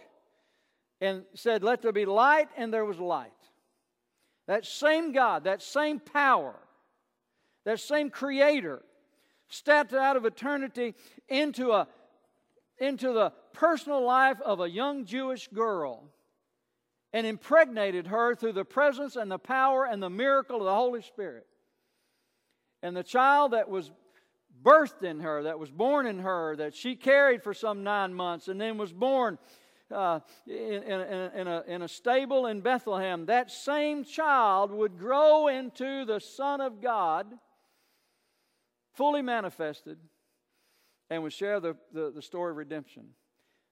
and 1.01 1.25
said, 1.35 1.63
Let 1.63 1.83
there 1.83 1.93
be 1.93 2.07
light, 2.07 2.49
and 2.57 2.73
there 2.73 2.85
was 2.85 2.99
light. 2.99 3.31
That 4.47 4.65
same 4.65 5.13
God, 5.13 5.45
that 5.45 5.63
same 5.63 5.99
power, 5.99 6.55
that 7.65 7.81
same 7.81 8.11
creator 8.11 8.83
stepped 9.49 9.93
out 9.93 10.17
of 10.17 10.25
eternity 10.25 10.95
into, 11.29 11.73
a, 11.73 11.89
into 12.79 13.13
the 13.13 13.33
personal 13.53 14.05
life 14.05 14.41
of 14.41 14.61
a 14.61 14.69
young 14.69 15.05
Jewish 15.05 15.49
girl 15.49 16.05
and 17.13 17.27
impregnated 17.27 18.09
her 18.09 18.35
through 18.35 18.53
the 18.53 18.65
presence 18.65 19.17
and 19.17 19.31
the 19.31 19.39
power 19.39 19.85
and 19.85 20.03
the 20.03 20.11
miracle 20.11 20.57
of 20.57 20.65
the 20.65 20.75
Holy 20.75 21.03
Spirit. 21.03 21.47
And 22.83 22.97
the 22.97 23.05
child 23.05 23.53
that 23.53 23.69
was 23.69 23.91
birthed 24.63 25.03
in 25.03 25.21
her, 25.21 25.45
that 25.45 25.59
was 25.59 25.71
born 25.71 26.07
in 26.07 26.19
her, 26.19 26.57
that 26.57 26.75
she 26.75 26.97
carried 26.97 27.43
for 27.43 27.55
some 27.55 27.85
nine 27.85 28.13
months, 28.13 28.49
and 28.49 28.61
then 28.61 28.79
was 28.79 28.93
born 28.93 29.39
uh, 29.91 30.21
in, 30.47 30.83
in, 30.83 31.01
in, 31.01 31.47
a, 31.47 31.63
in 31.67 31.83
a 31.83 31.89
stable 31.89 32.47
in 32.47 32.61
Bethlehem, 32.61 33.27
that 33.27 33.51
same 33.51 34.05
child 34.05 34.71
would 34.71 34.99
grow 34.99 35.49
into 35.49 36.05
the 36.05 36.19
Son 36.19 36.61
of 36.61 36.81
God, 36.81 37.27
fully 38.95 39.23
manifested, 39.23 39.99
and 41.11 41.23
would 41.23 41.33
share 41.33 41.61
the, 41.61 41.77
the, 41.93 42.11
the 42.15 42.23
story 42.23 42.51
of 42.51 42.57
redemption. 42.57 43.05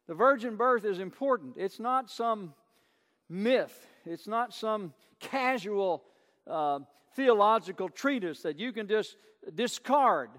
The 0.09 0.14
virgin 0.14 0.57
birth 0.57 0.85
is 0.85 0.99
important. 0.99 1.55
It's 1.57 1.81
not 1.81 2.11
some 2.11 2.55
myth, 3.29 3.87
it's 4.05 4.26
not 4.26 4.52
some 4.52 4.93
casual 5.21 6.05
uh, 6.47 6.81
theological 7.14 7.88
treatise 7.88 8.43
that 8.43 8.59
you 8.59 8.73
can 8.73 8.88
just 8.88 9.17
discard. 9.55 10.31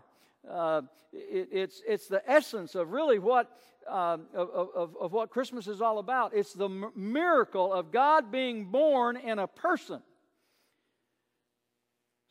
Uh, 0.50 0.82
it, 1.14 1.50
it's, 1.52 1.82
it's 1.88 2.08
the 2.08 2.22
essence 2.30 2.76
of 2.76 2.92
really 2.92 3.20
what, 3.20 3.58
uh, 3.90 4.18
of, 4.34 4.50
of, 4.76 4.96
of, 5.00 5.14
what 5.14 5.30
Christmas 5.30 5.68
is 5.68 5.82
all 5.82 6.00
about. 6.00 6.34
It's 6.34 6.54
the 6.54 6.70
miracle 6.96 7.72
of 7.72 7.92
God 7.92 8.32
being 8.32 8.66
born 8.66 9.16
in 9.16 9.40
a 9.40 9.48
person. 9.48 10.02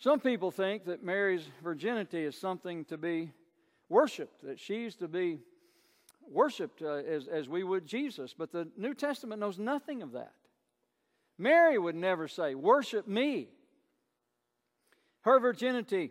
Some 0.03 0.19
people 0.19 0.51
think 0.51 0.87
that 0.87 1.05
Mary's 1.05 1.49
virginity 1.63 2.25
is 2.25 2.37
something 2.37 2.85
to 2.87 2.99
be 2.99 3.31
worshiped, 3.89 4.43
that 4.43 4.59
she's 4.59 4.97
to 4.97 5.07
be 5.07 5.39
worshiped 6.29 6.83
uh, 6.83 6.95
as, 6.95 7.29
as 7.29 7.49
we 7.49 7.63
would 7.63 7.87
Jesus. 7.87 8.35
But 8.37 8.51
the 8.51 8.67
New 8.77 8.95
Testament 8.95 9.41
knows 9.41 9.61
nothing 9.61 10.03
of 10.03 10.11
that. 10.11 10.33
Mary 11.39 11.79
would 11.79 11.95
never 11.95 12.27
say, 12.27 12.57
Worship 12.57 13.07
me. 13.07 13.47
Her 15.21 15.39
virginity 15.39 16.11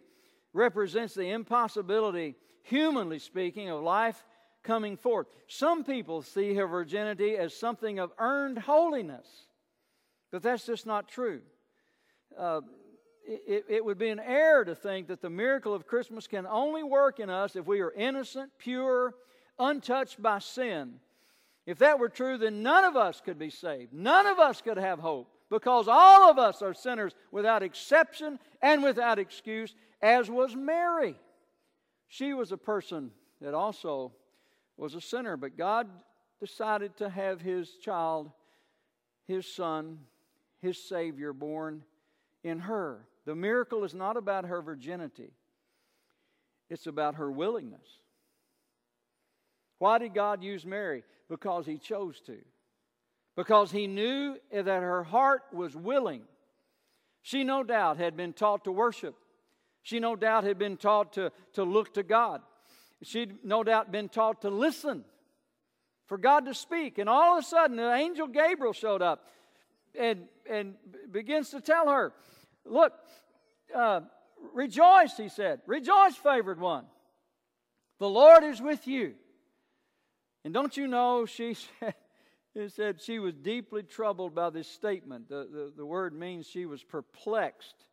represents 0.53 1.13
the 1.13 1.29
impossibility, 1.29 2.35
humanly 2.63 3.19
speaking, 3.19 3.69
of 3.69 3.83
life 3.83 4.23
coming 4.63 4.95
forth. 4.95 5.27
Some 5.47 5.83
people 5.83 6.21
see 6.21 6.53
her 6.53 6.65
virginity 6.65 7.35
as 7.35 7.53
something 7.53 7.99
of 7.99 8.13
earned 8.17 8.59
holiness, 8.59 9.27
but 10.31 10.41
that's 10.41 10.65
just 10.65 10.85
not 10.85 11.09
true. 11.09 11.41
Uh, 12.39 12.61
it, 13.25 13.65
it, 13.69 13.85
would 13.85 13.97
be 13.97 14.09
an 14.09 14.19
error 14.19 14.65
to 14.65 14.75
think 14.75 15.07
that 15.07 15.21
the 15.21 15.29
miracle 15.29 15.73
of 15.73 15.87
Christmas 15.87 16.27
can 16.27 16.45
only 16.45 16.83
work 16.83 17.19
in 17.19 17.29
us 17.29 17.55
if 17.55 17.65
we 17.65 17.81
are 17.81 17.91
innocent, 17.91 18.51
pure, 18.57 19.13
untouched 19.59 20.21
by 20.21 20.39
sin. 20.39 20.95
If 21.65 21.79
that 21.79 21.99
were 21.99 22.09
true, 22.09 22.37
then 22.37 22.63
none 22.63 22.83
of 22.83 22.95
us 22.95 23.21
could 23.23 23.37
be 23.37 23.49
saved. 23.49 23.93
None 23.93 24.27
of 24.27 24.39
us 24.39 24.61
could 24.61 24.77
have 24.77 24.99
hope 24.99 25.29
because 25.49 25.87
all 25.87 26.29
of 26.29 26.39
us 26.39 26.61
are 26.61 26.73
sinners 26.73 27.13
without 27.31 27.61
exception 27.61 28.39
and 28.61 28.81
without 28.81 29.19
excuse, 29.19 29.75
as 30.01 30.29
was 30.29 30.55
Mary. 30.55 31.15
She 32.07 32.33
was 32.33 32.51
a 32.51 32.57
person 32.57 33.11
that 33.41 33.53
also 33.53 34.13
was 34.77 34.95
a 34.95 35.01
sinner, 35.01 35.37
but 35.37 35.57
God 35.57 35.87
decided 36.39 36.97
to 36.97 37.09
have 37.09 37.39
his 37.39 37.69
child, 37.75 38.31
his 39.27 39.45
son, 39.45 39.99
his 40.61 40.77
Savior 40.77 41.33
born 41.33 41.83
in 42.43 42.59
her. 42.59 43.07
The 43.25 43.35
miracle 43.35 43.83
is 43.83 43.93
not 43.93 44.17
about 44.17 44.45
her 44.45 44.61
virginity, 44.61 45.31
it's 46.69 46.87
about 46.87 47.15
her 47.15 47.31
willingness. 47.31 47.99
Why 49.79 49.97
did 49.97 50.13
God 50.13 50.43
use 50.43 50.65
Mary? 50.65 51.03
Because 51.27 51.65
he 51.65 51.77
chose 51.79 52.21
to. 52.27 52.37
Because 53.35 53.71
he 53.71 53.87
knew 53.87 54.37
that 54.51 54.65
her 54.67 55.03
heart 55.03 55.41
was 55.51 55.75
willing. 55.75 56.21
She 57.23 57.43
no 57.43 57.63
doubt 57.63 57.97
had 57.97 58.15
been 58.15 58.33
taught 58.33 58.65
to 58.65 58.71
worship 58.71 59.15
she 59.83 59.99
no 59.99 60.15
doubt 60.15 60.43
had 60.43 60.57
been 60.57 60.77
taught 60.77 61.13
to, 61.13 61.31
to 61.53 61.63
look 61.63 61.93
to 61.95 62.03
God. 62.03 62.41
She'd 63.03 63.43
no 63.43 63.63
doubt 63.63 63.91
been 63.91 64.09
taught 64.09 64.41
to 64.41 64.49
listen 64.49 65.03
for 66.05 66.17
God 66.17 66.45
to 66.45 66.53
speak. 66.53 66.97
And 66.97 67.09
all 67.09 67.37
of 67.37 67.43
a 67.43 67.47
sudden, 67.47 67.77
the 67.77 67.93
angel 67.93 68.27
Gabriel 68.27 68.73
showed 68.73 69.01
up 69.01 69.27
and, 69.99 70.25
and 70.49 70.75
begins 71.11 71.49
to 71.49 71.61
tell 71.61 71.89
her, 71.89 72.13
Look, 72.65 72.93
uh, 73.75 74.01
rejoice, 74.53 75.17
he 75.17 75.29
said. 75.29 75.61
Rejoice, 75.65 76.15
favored 76.15 76.59
one. 76.59 76.85
The 77.99 78.09
Lord 78.09 78.43
is 78.43 78.61
with 78.61 78.87
you. 78.87 79.15
And 80.43 80.53
don't 80.53 80.75
you 80.75 80.87
know, 80.87 81.25
she 81.25 81.55
said, 81.79 82.71
said 82.71 83.01
she 83.01 83.19
was 83.19 83.33
deeply 83.35 83.83
troubled 83.83 84.35
by 84.35 84.49
this 84.49 84.67
statement. 84.67 85.29
The, 85.29 85.47
the, 85.51 85.73
the 85.77 85.85
word 85.85 86.13
means 86.13 86.47
she 86.47 86.65
was 86.65 86.83
perplexed 86.83 87.85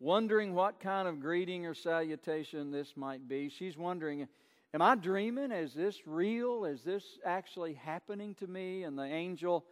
wondering 0.00 0.54
what 0.54 0.80
kind 0.80 1.08
of 1.08 1.20
greeting 1.20 1.66
or 1.66 1.74
salutation 1.74 2.70
this 2.70 2.92
might 2.96 3.26
be. 3.26 3.48
She's 3.48 3.76
wondering, 3.76 4.28
Am 4.72 4.82
I 4.82 4.96
dreaming? 4.96 5.52
Is 5.52 5.72
this 5.72 6.04
real? 6.04 6.64
Is 6.64 6.82
this 6.82 7.04
actually 7.24 7.74
happening 7.74 8.34
to 8.36 8.46
me? 8.48 8.82
And 8.82 8.98
the 8.98 9.04
angel 9.04 9.64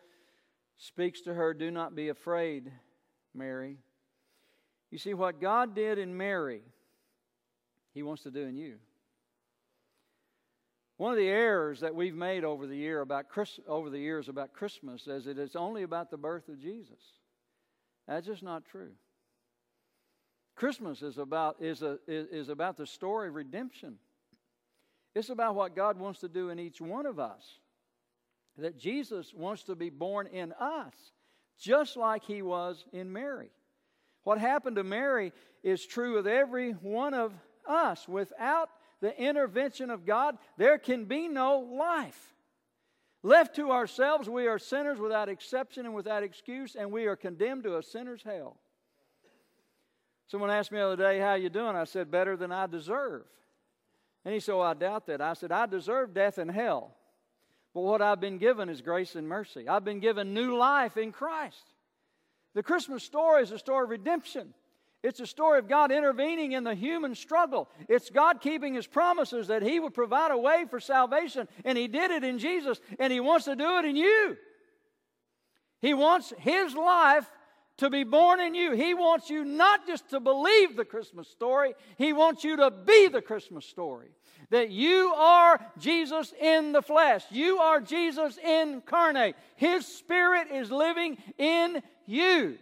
speaks 0.83 1.21
to 1.23 1.33
her, 1.35 1.55
Do 1.55 1.71
not 1.71 1.95
be 1.95 2.09
afraid, 2.09 2.71
Mary. 3.35 3.79
You 4.91 4.99
see, 4.99 5.15
what 5.15 5.41
God 5.41 5.75
did 5.75 5.99
in 5.99 6.17
Mary, 6.17 6.62
He 7.95 8.03
wants 8.03 8.25
to 8.25 8.31
do 8.31 8.43
in 8.43 8.57
you. 8.57 8.77
One 10.97 11.12
of 11.12 11.19
the 11.19 11.29
errors 11.29 11.81
that 11.81 11.95
we've 11.95 12.15
made 12.15 12.45
over 12.45 12.67
the 12.67 12.77
year 12.77 13.01
about 13.01 13.27
over 13.67 13.91
the 13.91 13.99
years 13.99 14.29
about 14.29 14.53
Christmas 14.53 15.07
is 15.07 15.25
that 15.25 15.39
it's 15.39 15.57
only 15.57 15.83
about 15.83 16.11
the 16.11 16.17
birth 16.17 16.49
of 16.49 16.61
Jesus. 16.61 17.01
That's 18.07 18.27
just 18.27 18.43
not 18.43 18.65
true. 18.67 18.93
Christmas 20.55 21.03
is 21.03 21.17
about, 21.19 21.57
is, 21.61 21.83
a, 21.83 21.99
is 22.07 22.49
about 22.49 22.77
the 22.77 22.87
story 22.87 23.29
of 23.29 23.35
redemption. 23.35 23.97
It's 25.15 25.31
about 25.31 25.55
what 25.55 25.75
God 25.75 25.99
wants 25.99 26.21
to 26.21 26.29
do 26.29 26.51
in 26.51 26.59
each 26.59 26.81
one 26.81 27.07
of 27.07 27.19
us. 27.19 27.43
That 28.59 28.78
Jesus 28.78 29.32
wants 29.35 29.64
to 29.64 29.75
be 29.75 29.90
born 29.90 30.26
in 30.26 30.52
us, 30.52 30.94
just 31.59 31.97
like 31.97 32.25
he 32.25 32.42
was 32.42 32.85
in 32.92 33.12
Mary. 33.12 33.50
What 34.25 34.38
happened 34.38 34.76
to 34.76 34.85
Mary 34.85 35.32
is 35.62 35.85
true 35.85 36.18
of 36.18 36.26
every 36.26 36.73
one 36.73 37.14
of 37.14 37.32
us. 37.66 38.06
Without 38.06 38.68
the 39.00 39.18
intervention 39.21 39.90
of 39.90 40.06
God, 40.06 40.37
there 40.56 40.78
can 40.78 41.06
be 41.06 41.28
no 41.28 41.59
life. 41.59 42.35
Left 43.23 43.56
to 43.56 43.71
ourselves, 43.71 44.28
we 44.28 44.49
are 44.49 44.59
sinners 44.59 44.99
without 44.99 45.28
exception 45.28 45.87
and 45.87 45.94
without 45.94 46.23
excuse, 46.23 46.75
and 46.75 46.90
we 46.90 47.06
are 47.06 47.16
condemned 47.16 47.62
to 47.64 47.76
a 47.76 47.82
sinner's 47.82 48.23
hell. 48.23 48.56
Someone 50.26 50.50
asked 50.50 50.73
me 50.73 50.78
the 50.78 50.87
other 50.87 50.97
day, 50.97 51.18
How 51.18 51.35
you 51.35 51.49
doing? 51.49 51.76
I 51.76 51.85
said, 51.85 52.11
Better 52.11 52.37
than 52.37 52.50
I 52.50 52.66
deserve. 52.66 53.25
And 54.25 54.32
he 54.35 54.40
said, 54.40 54.54
I 54.54 54.75
doubt 54.75 55.06
that. 55.06 55.21
I 55.21 55.35
said, 55.35 55.52
I 55.52 55.66
deserve 55.66 56.14
death 56.14 56.38
and 56.38 56.50
hell. 56.50 56.97
But 57.75 57.83
what 57.83 58.02
I've 58.02 58.21
been 58.21 58.38
given 58.38 58.69
is 58.69 58.83
grace 58.83 59.14
and 59.14 59.29
mercy. 59.29 59.69
I've 59.69 59.85
been 59.85 60.00
given 60.00 60.35
new 60.35 60.57
life 60.57 60.97
in 60.97 61.12
Christ. 61.12 61.64
The 62.55 62.62
Christmas 62.62 63.02
story 63.02 63.43
is 63.43 63.50
a 63.50 63.59
story 63.59 63.85
of 63.85 63.91
redemption. 63.91 64.52
It's 65.02 65.21
a 65.21 65.26
story 65.26 65.59
of 65.59 65.69
God 65.69 65.91
intervening 65.91 66.52
in 66.52 66.64
the 66.64 66.75
human 66.75 67.14
struggle. 67.14 67.69
It's 67.88 68.11
God 68.11 68.41
keeping 68.41 68.75
His 68.75 68.87
promises 68.87 69.49
that 69.49 69.62
He 69.62 69.81
would 69.81 69.95
provide 69.95 70.31
a 70.31 70.38
way 70.38 70.64
for 70.71 70.79
salvation, 70.79 71.49
and 71.64 71.76
He 71.76 71.88
did 71.88 72.11
it 72.11 72.23
in 72.23 72.38
Jesus, 72.38 72.81
and 72.99 73.12
He 73.12 73.21
wants 73.21 73.47
to 73.47 73.57
do 73.57 73.79
it 73.79 73.85
in 73.85 73.97
you. 73.97 74.37
He 75.81 75.95
wants 75.95 76.33
His 76.38 76.75
life 76.75 77.26
to 77.79 77.91
be 77.91 78.05
born 78.05 78.38
in 78.38 78.55
you. 78.55 78.73
He 78.73 78.95
wants 78.95 79.29
you 79.29 79.45
not 79.45 79.87
just 79.88 80.11
to 80.11 80.21
believe 80.21 80.76
the 80.76 80.85
Christmas 80.85 81.29
story, 81.29 81.75
He 81.97 82.12
wants 82.12 82.45
you 82.45 82.57
to 82.59 82.71
be 82.71 83.09
the 83.09 83.23
Christmas 83.23 83.64
story. 83.64 84.11
That 84.52 84.71
you 84.71 85.14
are 85.16 85.59
Jesus 85.78 86.35
in 86.38 86.73
the 86.73 86.82
flesh, 86.82 87.25
you 87.30 87.56
are 87.59 87.80
Jesus 87.80 88.37
incarnate. 88.37 89.35
His 89.56 89.87
Spirit 89.87 90.49
is 90.52 90.71
living 90.71 91.16
in 91.38 91.82
you. 92.06 92.59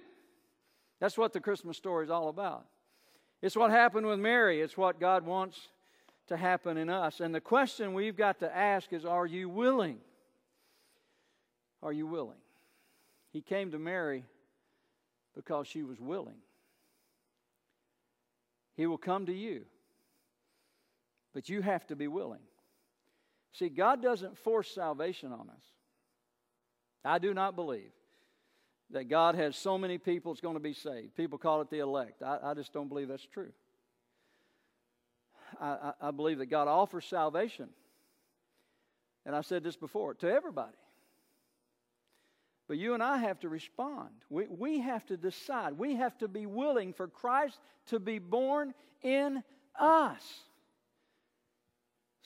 That's 1.01 1.19
what 1.19 1.33
the 1.33 1.41
Christmas 1.41 1.77
story 1.77 2.05
is 2.05 2.11
all 2.11 2.29
about. 2.29 2.65
It's 3.43 3.57
what 3.57 3.73
happened 3.73 4.07
with 4.07 4.21
Mary, 4.21 4.61
it's 4.61 4.77
what 4.77 5.01
God 5.01 5.27
wants 5.27 5.59
to 6.29 6.37
happen 6.37 6.77
in 6.77 6.89
us. 6.89 7.19
And 7.19 7.35
the 7.35 7.41
question 7.41 7.93
we've 7.93 8.17
got 8.17 8.39
to 8.39 8.57
ask 8.57 8.93
is 8.93 9.05
Are 9.05 9.27
you 9.27 9.49
willing? 9.49 9.99
Are 11.83 11.93
you 11.93 12.07
willing? 12.07 12.39
He 13.33 13.41
came 13.43 13.73
to 13.73 13.81
Mary 13.81 14.23
because 15.35 15.67
she 15.67 15.83
was 15.83 15.99
willing. 15.99 16.39
He 18.77 18.87
will 18.87 18.99
come 18.99 19.27
to 19.27 19.35
you, 19.35 19.65
but 21.35 21.49
you 21.49 21.63
have 21.63 21.87
to 21.89 21.97
be 21.97 22.09
willing. 22.09 22.41
See, 23.53 23.69
God 23.69 24.03
doesn't 24.03 24.39
force 24.39 24.71
salvation 24.71 25.33
on 25.33 25.51
us. 25.51 25.63
I 27.05 27.19
do 27.19 27.35
not 27.35 27.57
believe 27.57 27.93
that 28.91 29.09
God 29.09 29.35
has 29.35 29.57
so 29.57 29.79
many 29.79 29.99
people 29.99 30.33
that's 30.33 30.41
going 30.41 30.57
to 30.57 30.61
be 30.61 30.75
saved. 30.75 31.17
People 31.17 31.39
call 31.39 31.61
it 31.61 31.71
the 31.71 31.79
elect. 31.79 32.23
I, 32.23 32.39
I 32.43 32.55
just 32.55 32.73
don't 32.73 32.89
believe 32.89 33.09
that's 33.09 33.27
true. 33.27 33.53
I, 35.61 35.67
I, 35.67 35.93
I 36.09 36.11
believe 36.11 36.39
that 36.39 36.47
God 36.47 36.69
offers 36.69 37.05
salvation. 37.05 37.69
And 39.27 39.35
I 39.35 39.43
said 39.43 39.63
this 39.63 39.77
before 39.77 40.15
to 40.15 40.31
everybody. 40.31 40.77
But 42.69 42.79
you 42.79 42.95
and 42.95 43.03
I 43.03 43.19
have 43.19 43.41
to 43.41 43.49
respond. 43.49 44.11
We, 44.29 44.47
we 44.47 44.79
have 44.81 45.05
to 45.07 45.17
decide. 45.17 45.77
We 45.77 45.97
have 45.97 46.17
to 46.19 46.29
be 46.29 46.47
willing 46.47 46.93
for 46.93 47.09
Christ 47.09 47.59
to 47.87 47.99
be 47.99 48.19
born 48.19 48.75
in 49.03 49.43
us. 49.79 50.23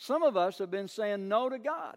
Some 0.05 0.23
of 0.23 0.37
us 0.37 0.59
have 0.59 0.71
been 0.71 0.89
saying 0.89 1.29
no 1.29 1.49
to 1.49 1.59
God. 1.59 1.97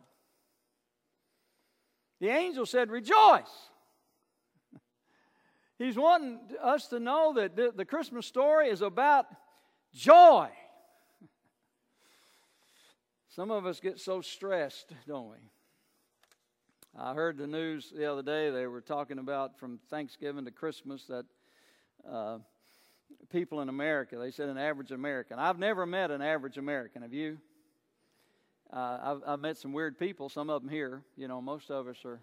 The 2.22 2.30
angel 2.30 2.66
said, 2.66 2.90
Rejoice. 2.90 3.52
He's 5.78 5.98
wanting 5.98 6.40
us 6.64 6.88
to 6.88 7.02
know 7.02 7.34
that 7.34 7.58
the, 7.76 7.84
Christmas 7.84 8.26
story 8.26 8.70
is 8.70 8.82
about 8.82 9.26
joy. 9.94 10.48
Some 13.36 13.52
of 13.52 13.66
us 13.66 13.82
get 13.82 14.00
so 14.00 14.22
stressed, 14.22 14.94
don't 15.06 15.30
we? 15.30 15.38
I 16.98 17.14
heard 17.14 17.38
the 17.38 17.46
news 17.46 17.92
the 17.94 18.10
other 18.10 18.24
day. 18.24 18.52
They 18.52 18.68
were 18.68 18.80
talking 18.80 19.20
about 19.20 19.60
from 19.60 19.80
Thanksgiving 19.90 20.46
to 20.46 20.52
Christmas 20.52 21.04
that 21.08 21.26
uh, 22.10 22.38
people 23.34 23.60
in 23.60 23.68
America, 23.68 24.18
they 24.18 24.32
said 24.32 24.48
an 24.48 24.58
average 24.58 24.94
American. 24.94 25.40
I've 25.40 25.60
never 25.60 25.86
met 25.86 26.10
an 26.10 26.22
average 26.22 26.58
American. 26.58 27.02
Have 27.02 27.14
you? 27.14 27.40
Uh, 28.72 28.98
I've, 29.02 29.22
I've, 29.26 29.40
met 29.40 29.58
some 29.58 29.72
weird 29.72 29.98
people, 29.98 30.30
some 30.30 30.50
of 30.50 30.62
them 30.62 30.70
here. 30.70 31.04
You 31.16 31.28
know, 31.28 31.42
most 31.42 31.72
of 31.72 31.88
us 31.88 31.98
are. 32.06 32.20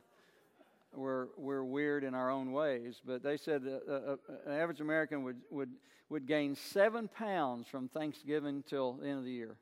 We're, 0.97 1.27
we're 1.37 1.64
weird 1.64 2.05
in 2.05 2.14
our 2.14 2.31
own 2.31 2.53
ways, 2.53 3.03
but 3.05 3.21
they 3.21 3.37
said 3.37 3.62
uh, 3.66 3.92
uh, 3.92 3.97
uh 3.97 4.16
an 4.47 4.53
average 4.53 4.81
American 4.81 5.25
would, 5.25 5.38
would, 5.51 5.71
would 6.09 6.25
gain 6.25 6.55
seven 6.55 7.09
pounds 7.09 7.66
from 7.66 7.88
Thanksgiving 7.88 8.62
till 8.64 8.92
the 8.92 9.09
end 9.09 9.19
of 9.19 9.25
the 9.25 9.33
year. 9.33 9.57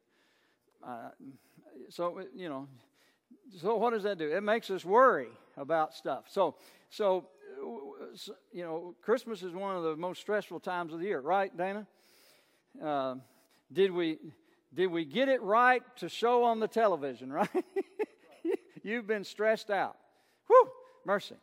Uh, 0.87 1.09
so, 1.88 2.20
you 2.35 2.50
know, 2.50 2.68
so 3.61 3.76
what 3.76 3.94
does 3.94 4.02
that 4.02 4.18
do? 4.18 4.30
It 4.30 4.42
makes 4.42 4.70
us 4.70 4.85
worry 4.85 5.28
about 5.57 5.94
stuff. 5.94 6.24
So, 6.28 6.57
so, 6.90 7.28
you 8.52 8.62
know, 8.62 8.94
Christmas 9.00 9.42
is 9.42 9.52
one 9.54 9.76
of 9.76 9.85
the 9.85 9.96
most 9.96 10.20
stressful 10.20 10.61
times 10.61 10.92
of 10.92 11.00
the 11.00 11.07
year, 11.07 11.20
right, 11.20 11.57
Dana? 11.57 11.87
Uh, 12.83 13.14
did 13.72 13.90
we 13.90 14.18
did 14.74 14.87
we 14.87 15.04
get 15.04 15.28
it 15.28 15.42
right 15.42 15.82
to 15.96 16.08
show 16.08 16.44
on 16.44 16.61
the 16.61 16.68
television, 16.68 17.32
right? 17.32 17.64
You've 18.82 19.06
been 19.06 19.24
stressed 19.24 19.70
out. 19.70 19.96
Whew, 20.46 20.68
mercy. 21.04 21.37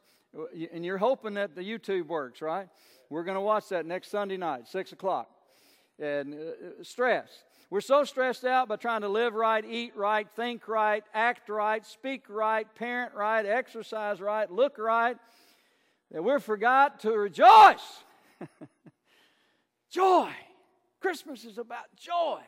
And 0.73 0.85
you're 0.85 0.97
hoping 0.97 1.35
that 1.35 1.55
the 1.55 1.61
YouTube 1.61 2.07
works, 2.07 2.41
right? 2.41 2.67
We're 3.09 3.23
going 3.23 3.35
to 3.35 3.41
watch 3.41 3.69
that 3.69 3.85
next 3.85 4.11
Sunday 4.11 4.37
night, 4.37 4.67
6 4.67 4.91
o'clock. 4.91 5.29
And 5.97 6.33
uh, 6.33 6.83
stress. 6.83 7.27
We're 7.69 7.81
so 7.81 8.03
stressed 8.03 8.45
out 8.45 8.67
by 8.67 8.77
trying 8.77 9.01
to 9.01 9.09
live 9.09 9.33
right, 9.33 9.63
eat 9.63 9.95
right, 9.95 10.27
think 10.35 10.67
right, 10.67 11.03
act 11.13 11.49
right, 11.49 11.85
speak 11.85 12.23
right, 12.27 12.67
parent 12.75 13.13
right, 13.13 13.45
exercise 13.45 14.19
right, 14.19 14.51
look 14.51 14.77
right, 14.77 15.17
that 16.11 16.23
we 16.23 16.39
forgot 16.39 17.01
to 17.01 17.11
rejoice. 17.11 18.03
joy. 19.91 20.31
Christmas 20.99 21.45
is 21.45 21.57
about 21.57 21.85
joy. 21.95 22.41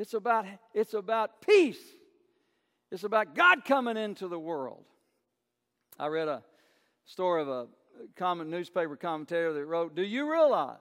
It's 0.00 0.14
about, 0.14 0.46
it's 0.72 0.94
about 0.94 1.42
peace. 1.42 1.82
It's 2.90 3.04
about 3.04 3.34
God 3.34 3.66
coming 3.66 3.98
into 3.98 4.28
the 4.28 4.38
world. 4.38 4.82
I 5.98 6.06
read 6.06 6.26
a 6.26 6.42
story 7.04 7.42
of 7.42 7.48
a 7.48 7.66
common 8.16 8.48
newspaper 8.48 8.96
commentator 8.96 9.52
that 9.52 9.66
wrote, 9.66 9.94
Do 9.94 10.02
you 10.02 10.32
realize 10.32 10.78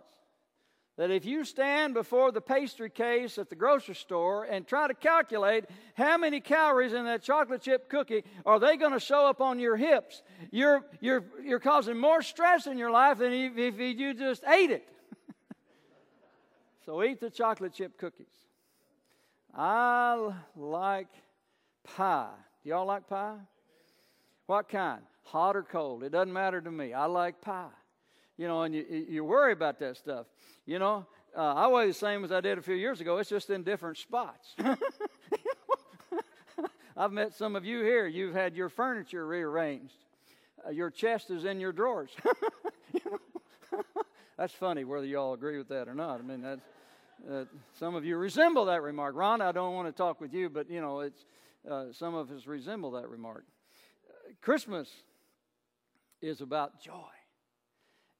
that 0.96 1.12
if 1.12 1.26
you 1.26 1.44
stand 1.44 1.96
before 1.96 2.32
the 2.32 2.40
pastry 2.40 2.90
case 2.90 3.38
at 3.38 3.50
the 3.50 3.58
grocery 3.58 3.96
store 3.96 4.46
and 4.46 4.66
try 4.66 4.88
to 4.88 4.94
calculate 4.94 5.66
how 5.96 6.18
many 6.18 6.40
calories 6.40 6.94
in 6.94 7.04
that 7.04 7.22
chocolate 7.22 7.62
chip 7.62 7.90
cookie 7.90 8.24
are 8.46 8.58
they 8.58 8.78
going 8.78 8.94
to 8.94 9.02
show 9.02 9.28
up 9.28 9.42
on 9.42 9.60
your 9.60 9.76
hips, 9.76 10.24
you're, 10.50 10.86
you're, 11.02 11.26
you're 11.44 11.60
causing 11.60 11.98
more 11.98 12.22
stress 12.22 12.68
in 12.68 12.78
your 12.78 12.90
life 12.90 13.18
than 13.18 13.34
if, 13.34 13.58
if 13.58 14.00
you 14.00 14.14
just 14.14 14.46
ate 14.48 14.72
it. 14.72 14.88
so 16.86 17.04
eat 17.04 17.20
the 17.20 17.30
chocolate 17.30 17.74
chip 17.74 17.98
cookies. 17.98 18.49
I 19.56 20.34
like 20.56 21.08
pie. 21.84 22.30
Do 22.64 22.70
y'all 22.70 22.86
like 22.86 23.08
pie? 23.08 23.38
What 24.46 24.70
kind? 24.70 25.02
Hot 25.26 25.56
or 25.56 25.64
cold? 25.64 26.04
It 26.04 26.12
doesn't 26.12 26.34
matter 26.34 26.62
to 26.62 26.72
me. 26.72 26.94
I 26.94 27.06
like 27.06 27.42
pie 27.42 27.70
you 28.40 28.48
know, 28.48 28.64
and 28.64 28.74
you, 28.74 29.06
you 29.10 29.24
worry 29.26 29.52
about 29.52 29.80
that 29.80 29.98
stuff. 29.98 30.26
You 30.66 30.80
know, 30.80 31.06
uh, 31.38 31.56
I 31.56 31.68
weigh 31.68 31.88
the 31.88 31.94
same 31.94 32.24
as 32.24 32.32
I 32.32 32.40
did 32.40 32.58
a 32.58 32.62
few 32.62 32.74
years 32.74 33.02
ago. 33.02 33.18
It's 33.18 33.30
just 33.30 33.50
in 33.50 33.64
different 33.64 33.98
spots. 33.98 34.56
I've 36.98 37.12
met 37.12 37.34
some 37.34 37.58
of 37.58 37.66
you 37.66 37.82
here. 37.82 38.08
You've 38.08 38.34
had 38.34 38.56
your 38.56 38.70
furniture 38.70 39.28
rearranged. 39.28 39.94
Uh, 40.66 40.70
your 40.70 40.90
chest 40.90 41.32
is 41.32 41.44
in 41.44 41.60
your 41.60 41.74
drawers. 41.74 42.12
that's 44.38 44.54
funny, 44.54 44.86
whether 44.86 45.06
you 45.06 45.18
all 45.18 45.34
agree 45.34 45.58
with 45.58 45.68
that 45.68 45.90
or 45.90 45.94
not. 45.94 46.22
I 46.22 46.24
mean, 46.24 46.42
that's, 46.42 46.62
uh, 47.30 47.46
some 47.80 47.96
of 47.96 48.06
you 48.06 48.18
resemble 48.18 48.66
that 48.66 48.82
remark. 48.82 49.16
Ron, 49.16 49.42
I 49.42 49.52
don't 49.52 49.74
want 49.74 49.88
to 49.88 49.92
talk 49.92 50.22
with 50.22 50.34
you, 50.34 50.50
but 50.50 50.70
you 50.70 50.82
know, 50.82 51.02
it's 51.02 51.26
uh, 51.70 51.86
some 51.92 52.16
of 52.16 52.32
us 52.32 52.46
resemble 52.46 52.92
that 52.92 53.10
remark. 53.10 53.46
Uh, 54.10 54.34
Christmas 54.42 54.90
is 56.22 56.42
about 56.42 56.82
joy. 56.82 57.10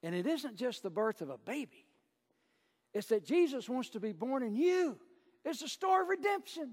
And 0.02 0.14
it 0.14 0.26
isn't 0.26 0.56
just 0.56 0.82
the 0.82 0.90
birth 0.90 1.20
of 1.20 1.30
a 1.30 1.38
baby, 1.38 1.86
it's 2.92 3.08
that 3.08 3.24
Jesus 3.24 3.68
wants 3.68 3.90
to 3.90 4.00
be 4.00 4.12
born 4.12 4.42
in 4.42 4.56
you. 4.56 4.98
It's 5.44 5.62
a 5.62 5.68
story 5.68 6.02
of 6.02 6.08
redemption. 6.08 6.72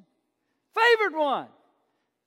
Favored 0.74 1.18
one. 1.18 1.48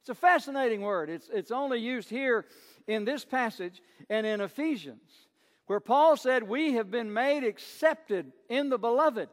It's 0.00 0.08
a 0.08 0.14
fascinating 0.14 0.80
word. 0.80 1.10
It's, 1.10 1.28
it's 1.30 1.50
only 1.50 1.80
used 1.80 2.08
here 2.08 2.46
in 2.86 3.04
this 3.04 3.24
passage 3.24 3.82
and 4.08 4.26
in 4.26 4.40
Ephesians, 4.40 5.28
where 5.66 5.80
Paul 5.80 6.16
said, 6.16 6.44
We 6.44 6.72
have 6.74 6.90
been 6.90 7.12
made 7.12 7.44
accepted 7.44 8.32
in 8.48 8.70
the 8.70 8.78
beloved. 8.78 9.28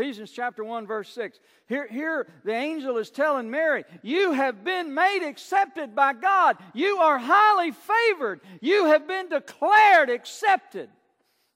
Ephesians 0.00 0.30
chapter 0.30 0.64
1, 0.64 0.86
verse 0.86 1.10
6. 1.10 1.38
Here, 1.66 1.86
here 1.86 2.26
the 2.42 2.54
angel 2.54 2.96
is 2.96 3.10
telling 3.10 3.50
Mary, 3.50 3.84
You 4.02 4.32
have 4.32 4.64
been 4.64 4.94
made 4.94 5.28
accepted 5.28 5.94
by 5.94 6.14
God. 6.14 6.56
You 6.72 6.96
are 6.96 7.18
highly 7.18 7.72
favored. 7.72 8.40
You 8.62 8.86
have 8.86 9.06
been 9.06 9.28
declared 9.28 10.08
accepted. 10.08 10.88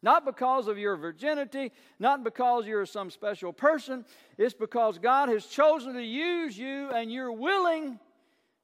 Not 0.02 0.26
because 0.26 0.68
of 0.68 0.76
your 0.76 0.96
virginity, 0.96 1.72
not 1.98 2.22
because 2.22 2.66
you're 2.66 2.84
some 2.84 3.10
special 3.10 3.54
person. 3.54 4.04
It's 4.36 4.52
because 4.52 4.98
God 4.98 5.30
has 5.30 5.46
chosen 5.46 5.94
to 5.94 6.04
use 6.04 6.58
you 6.58 6.90
and 6.90 7.10
you're 7.10 7.32
willing 7.32 7.98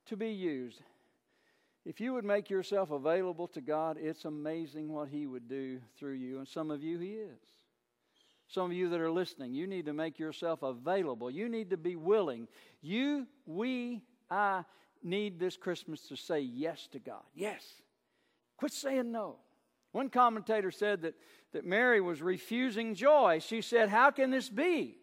to 0.08 0.16
be 0.16 0.32
used. 0.32 0.82
If 1.86 2.02
you 2.02 2.12
would 2.12 2.26
make 2.26 2.50
yourself 2.50 2.90
available 2.90 3.48
to 3.48 3.62
God, 3.62 3.96
it's 3.98 4.26
amazing 4.26 4.92
what 4.92 5.08
He 5.08 5.26
would 5.26 5.48
do 5.48 5.80
through 5.98 6.16
you. 6.16 6.36
And 6.36 6.46
some 6.46 6.70
of 6.70 6.82
you, 6.82 6.98
He 6.98 7.12
is. 7.12 7.59
Some 8.52 8.66
of 8.66 8.72
you 8.72 8.88
that 8.88 9.00
are 9.00 9.12
listening, 9.12 9.54
you 9.54 9.68
need 9.68 9.86
to 9.86 9.92
make 9.92 10.18
yourself 10.18 10.64
available. 10.64 11.30
You 11.30 11.48
need 11.48 11.70
to 11.70 11.76
be 11.76 11.94
willing. 11.94 12.48
You, 12.82 13.28
we, 13.46 14.02
I 14.28 14.64
need 15.04 15.38
this 15.38 15.56
Christmas 15.56 16.00
to 16.08 16.16
say 16.16 16.40
yes 16.40 16.88
to 16.90 16.98
God. 16.98 17.22
Yes. 17.32 17.64
Quit 18.56 18.72
saying 18.72 19.12
no. 19.12 19.36
One 19.92 20.10
commentator 20.10 20.72
said 20.72 21.02
that, 21.02 21.14
that 21.52 21.64
Mary 21.64 22.00
was 22.00 22.22
refusing 22.22 22.96
joy. 22.96 23.38
She 23.40 23.60
said, 23.60 23.88
How 23.88 24.10
can 24.10 24.32
this 24.32 24.48
be? 24.48 24.96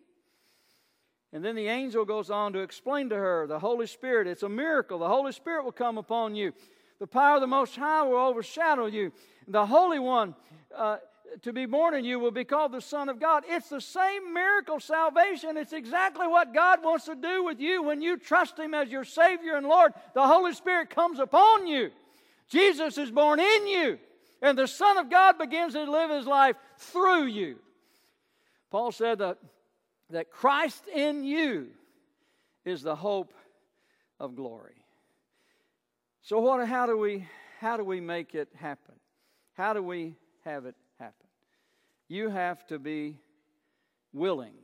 And 1.31 1.43
then 1.43 1.55
the 1.55 1.67
angel 1.67 2.03
goes 2.03 2.29
on 2.29 2.51
to 2.53 2.59
explain 2.59 3.09
to 3.09 3.15
her 3.15 3.47
the 3.47 3.59
Holy 3.59 3.87
Spirit. 3.87 4.27
It's 4.27 4.43
a 4.43 4.49
miracle. 4.49 4.99
The 4.99 5.07
Holy 5.07 5.31
Spirit 5.31 5.63
will 5.63 5.71
come 5.71 5.97
upon 5.97 6.35
you. 6.35 6.53
The 6.99 7.07
power 7.07 7.35
of 7.35 7.41
the 7.41 7.47
Most 7.47 7.77
High 7.77 8.03
will 8.03 8.17
overshadow 8.17 8.87
you. 8.87 9.13
The 9.47 9.65
Holy 9.65 9.99
One 9.99 10.35
uh, 10.75 10.97
to 11.41 11.53
be 11.53 11.65
born 11.65 11.93
in 11.93 12.05
you 12.05 12.19
will 12.19 12.31
be 12.31 12.43
called 12.43 12.71
the 12.71 12.81
Son 12.81 13.09
of 13.09 13.19
God. 13.19 13.43
It's 13.47 13.69
the 13.69 13.81
same 13.81 14.33
miracle 14.33 14.79
salvation. 14.79 15.57
It's 15.57 15.73
exactly 15.73 16.27
what 16.27 16.53
God 16.53 16.83
wants 16.83 17.05
to 17.05 17.15
do 17.15 17.43
with 17.43 17.59
you 17.59 17.83
when 17.83 18.01
you 18.01 18.17
trust 18.17 18.57
Him 18.57 18.73
as 18.73 18.89
your 18.89 19.03
Savior 19.03 19.55
and 19.55 19.67
Lord. 19.67 19.93
The 20.13 20.25
Holy 20.25 20.53
Spirit 20.53 20.89
comes 20.89 21.19
upon 21.19 21.67
you. 21.67 21.91
Jesus 22.49 22.97
is 22.97 23.11
born 23.11 23.39
in 23.39 23.67
you, 23.67 23.99
and 24.41 24.57
the 24.57 24.67
Son 24.67 24.97
of 24.97 25.09
God 25.09 25.37
begins 25.37 25.73
to 25.73 25.89
live 25.89 26.09
His 26.09 26.25
life 26.25 26.55
through 26.77 27.25
you. 27.25 27.57
Paul 28.71 28.91
said 28.91 29.19
that, 29.19 29.37
that 30.09 30.31
Christ 30.31 30.83
in 30.93 31.23
you 31.23 31.67
is 32.65 32.81
the 32.81 32.95
hope 32.95 33.33
of 34.19 34.35
glory. 34.35 34.75
So, 36.21 36.39
what, 36.39 36.67
how, 36.67 36.85
do 36.85 36.97
we, 36.97 37.27
how 37.59 37.77
do 37.77 37.83
we 37.83 38.01
make 38.01 38.35
it 38.35 38.49
happen? 38.55 38.95
How 39.53 39.73
do 39.73 39.81
we 39.81 40.15
have 40.43 40.65
it? 40.65 40.75
You 42.09 42.29
have 42.29 42.65
to 42.67 42.79
be 42.79 43.17
willing. 44.13 44.55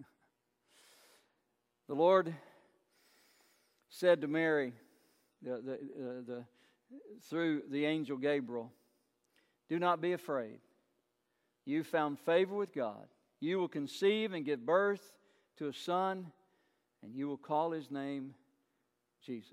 the 1.88 1.94
Lord 1.94 2.34
said 3.90 4.22
to 4.22 4.28
Mary 4.28 4.72
the, 5.42 5.60
the, 5.62 5.72
uh, 5.74 6.22
the, 6.26 6.44
through 7.28 7.62
the 7.70 7.84
angel 7.84 8.16
Gabriel, 8.16 8.72
Do 9.68 9.78
not 9.78 10.00
be 10.00 10.12
afraid. 10.12 10.58
You 11.66 11.82
found 11.84 12.18
favor 12.20 12.54
with 12.54 12.72
God. 12.72 13.06
You 13.40 13.58
will 13.58 13.68
conceive 13.68 14.32
and 14.32 14.44
give 14.44 14.64
birth 14.64 15.02
to 15.58 15.68
a 15.68 15.72
son, 15.72 16.26
and 17.02 17.14
you 17.14 17.28
will 17.28 17.36
call 17.36 17.72
his 17.72 17.90
name 17.90 18.34
Jesus. 19.24 19.52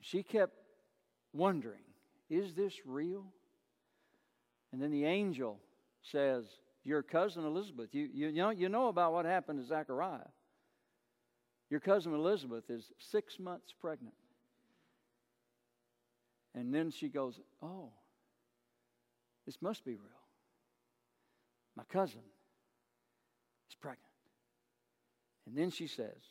She 0.00 0.22
kept 0.22 0.54
wondering, 1.32 1.82
Is 2.28 2.54
this 2.54 2.74
real? 2.86 3.24
And 4.72 4.80
then 4.80 4.92
the 4.92 5.04
angel 5.04 5.58
says, 6.02 6.44
Your 6.84 7.02
cousin 7.02 7.44
Elizabeth, 7.44 7.88
you, 7.92 8.08
you, 8.12 8.32
know, 8.32 8.50
you 8.50 8.68
know 8.68 8.88
about 8.88 9.12
what 9.12 9.24
happened 9.24 9.60
to 9.60 9.66
Zechariah. 9.66 10.28
Your 11.70 11.80
cousin 11.80 12.14
Elizabeth 12.14 12.68
is 12.68 12.90
six 12.98 13.38
months 13.38 13.72
pregnant. 13.80 14.14
And 16.54 16.74
then 16.74 16.90
she 16.90 17.08
goes, 17.08 17.38
Oh, 17.62 17.90
this 19.46 19.60
must 19.62 19.84
be 19.84 19.92
real. 19.92 20.10
My 21.76 21.84
cousin 21.84 22.20
is 23.68 23.76
pregnant. 23.80 24.00
And 25.46 25.56
then 25.56 25.70
she 25.70 25.86
says, 25.86 26.22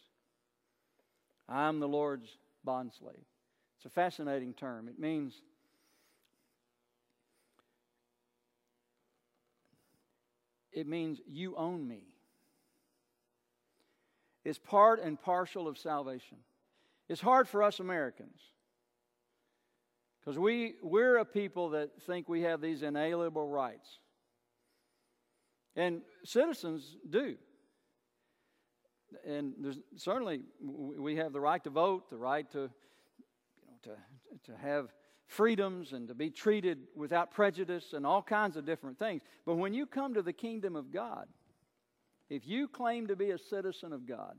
I'm 1.47 1.79
the 1.79 1.87
Lord's 1.87 2.37
bondslave. 2.67 3.25
It's 3.77 3.85
a 3.85 3.89
fascinating 3.89 4.53
term. 4.53 4.87
It 4.87 4.99
means 4.99 5.41
it 10.79 10.87
means 10.87 11.19
you 11.27 11.55
own 11.57 11.85
me. 11.85 12.03
It's 14.45 14.57
part 14.57 15.01
and 15.03 15.21
partial 15.21 15.67
of 15.67 15.77
salvation. 15.77 16.37
It's 17.09 17.19
hard 17.19 17.49
for 17.49 17.61
us 17.61 17.79
Americans 17.79 18.39
because 20.19 20.39
we, 20.39 20.75
we're 20.81 21.17
a 21.17 21.25
people 21.25 21.71
that 21.71 21.89
think 22.03 22.29
we 22.29 22.43
have 22.43 22.61
these 22.61 22.81
inalienable 22.81 23.47
rights. 23.47 23.99
And 25.75 26.01
citizens 26.23 26.95
do. 27.09 27.35
And 29.27 29.53
there's, 29.59 29.79
certainly 29.97 30.41
we 30.61 31.17
have 31.17 31.33
the 31.33 31.41
right 31.41 31.63
to 31.63 31.69
vote, 31.69 32.09
the 32.09 32.17
right 32.17 32.49
to, 32.51 32.59
you 32.59 33.65
know, 33.67 33.95
to, 34.45 34.51
to 34.51 34.57
have 34.57 34.93
freedoms 35.29 35.93
and 35.93 36.07
to 36.07 36.15
be 36.15 36.31
treated 36.31 36.79
without 36.95 37.31
prejudice 37.31 37.93
and 37.93 38.05
all 38.05 38.21
kinds 38.21 38.57
of 38.57 38.65
different 38.65 38.97
things. 38.97 39.21
But 39.45 39.55
when 39.55 39.75
you 39.75 39.85
come 39.85 40.15
to 40.15 40.23
the 40.23 40.33
kingdom 40.33 40.75
of 40.75 40.91
God, 40.91 41.27
if 42.29 42.47
you 42.47 42.67
claim 42.67 43.07
to 43.07 43.15
be 43.15 43.29
a 43.29 43.37
citizen 43.37 43.93
of 43.93 44.07
God, 44.07 44.35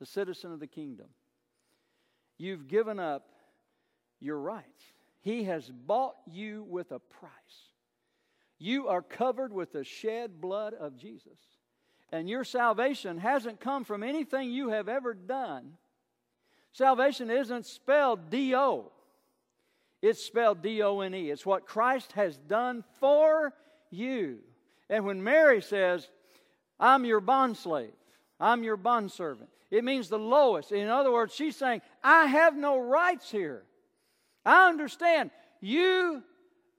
a 0.00 0.06
citizen 0.06 0.52
of 0.52 0.60
the 0.60 0.66
kingdom, 0.66 1.06
you've 2.36 2.68
given 2.68 3.00
up 3.00 3.26
your 4.20 4.38
rights. 4.38 4.82
He 5.22 5.44
has 5.44 5.70
bought 5.70 6.16
you 6.26 6.62
with 6.68 6.92
a 6.92 6.98
price. 6.98 7.32
You 8.58 8.88
are 8.88 9.02
covered 9.02 9.52
with 9.52 9.72
the 9.72 9.84
shed 9.84 10.42
blood 10.42 10.74
of 10.74 10.96
Jesus. 10.98 11.38
And 12.12 12.28
your 12.28 12.44
salvation 12.44 13.16
hasn't 13.16 13.60
come 13.60 13.84
from 13.84 14.02
anything 14.02 14.50
you 14.50 14.68
have 14.68 14.90
ever 14.90 15.14
done. 15.14 15.72
Salvation 16.72 17.30
isn't 17.30 17.64
spelled 17.64 18.30
D 18.30 18.54
O. 18.54 18.92
It's 20.04 20.22
spelled 20.22 20.60
D 20.60 20.82
O 20.82 21.00
N 21.00 21.14
E. 21.14 21.30
It's 21.30 21.46
what 21.46 21.66
Christ 21.66 22.12
has 22.12 22.36
done 22.36 22.84
for 23.00 23.54
you. 23.90 24.40
And 24.90 25.06
when 25.06 25.24
Mary 25.24 25.62
says, 25.62 26.06
I'm 26.78 27.06
your 27.06 27.22
bondslave, 27.22 27.94
I'm 28.38 28.62
your 28.62 28.76
bondservant, 28.76 29.48
it 29.70 29.82
means 29.82 30.10
the 30.10 30.18
lowest. 30.18 30.72
In 30.72 30.88
other 30.88 31.10
words, 31.10 31.34
she's 31.34 31.56
saying, 31.56 31.80
I 32.02 32.26
have 32.26 32.54
no 32.54 32.78
rights 32.78 33.30
here. 33.30 33.62
I 34.44 34.68
understand. 34.68 35.30
You 35.62 36.22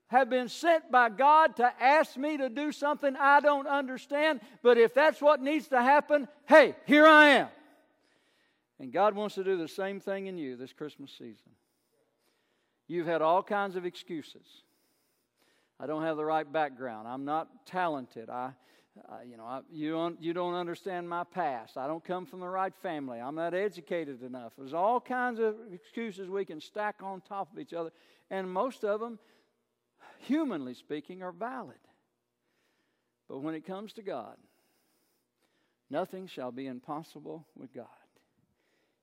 have 0.06 0.30
been 0.30 0.48
sent 0.48 0.92
by 0.92 1.10
God 1.10 1.56
to 1.56 1.74
ask 1.82 2.16
me 2.18 2.38
to 2.38 2.48
do 2.48 2.72
something 2.72 3.16
I 3.16 3.40
don't 3.40 3.68
understand, 3.68 4.42
but 4.62 4.78
if 4.78 4.94
that's 4.94 5.20
what 5.20 5.42
needs 5.42 5.70
to 5.70 5.82
happen, 5.82 6.28
hey, 6.48 6.76
here 6.86 7.08
I 7.08 7.30
am. 7.30 7.48
And 8.80 8.94
God 8.94 9.16
wants 9.16 9.34
to 9.34 9.44
do 9.44 9.58
the 9.58 9.68
same 9.68 10.00
thing 10.00 10.28
in 10.28 10.38
you 10.38 10.58
this 10.58 10.74
Christmas 10.74 11.10
season. 11.10 11.56
You've 12.88 13.08
had 13.08 13.22
all 13.22 13.42
kinds 13.42 13.76
of 13.76 13.86
excuses. 13.86 14.46
I 15.80 15.88
don't 15.88 16.04
have 16.04 16.18
the 16.18 16.26
right 16.26 16.50
background. 16.52 17.08
I'm 17.08 17.26
not 17.26 17.66
talented. 17.66 18.30
I, 18.30 18.52
uh, 19.10 19.18
you 19.30 19.38
know, 19.38 19.44
I, 19.44 19.62
you 19.72 19.92
don't 19.92 20.22
you 20.22 20.34
don't 20.34 20.54
understand 20.54 21.10
my 21.10 21.24
past. 21.24 21.78
I 21.78 21.88
don't 21.88 22.04
come 22.04 22.26
from 22.26 22.40
the 22.40 22.48
right 22.48 22.74
family. 22.82 23.20
I'm 23.20 23.36
not 23.36 23.54
educated 23.54 24.24
enough. 24.24 24.54
There's 24.58 24.74
all 24.74 25.02
kinds 25.02 25.40
of 25.40 25.56
excuses 25.74 26.30
we 26.30 26.46
can 26.46 26.62
stack 26.62 27.02
on 27.04 27.22
top 27.22 27.52
of 27.52 27.60
each 27.60 27.74
other, 27.74 27.92
and 28.30 28.50
most 28.50 28.86
of 28.86 29.02
them, 29.02 29.20
humanly 30.20 30.76
speaking, 30.76 31.24
are 31.24 31.34
valid. 31.34 31.76
But 33.28 33.40
when 33.40 33.56
it 33.56 33.66
comes 33.66 33.92
to 33.94 34.04
God, 34.04 34.38
nothing 35.90 36.28
shall 36.28 36.52
be 36.52 36.68
impossible 36.68 37.48
with 37.58 37.74
God. 37.74 37.88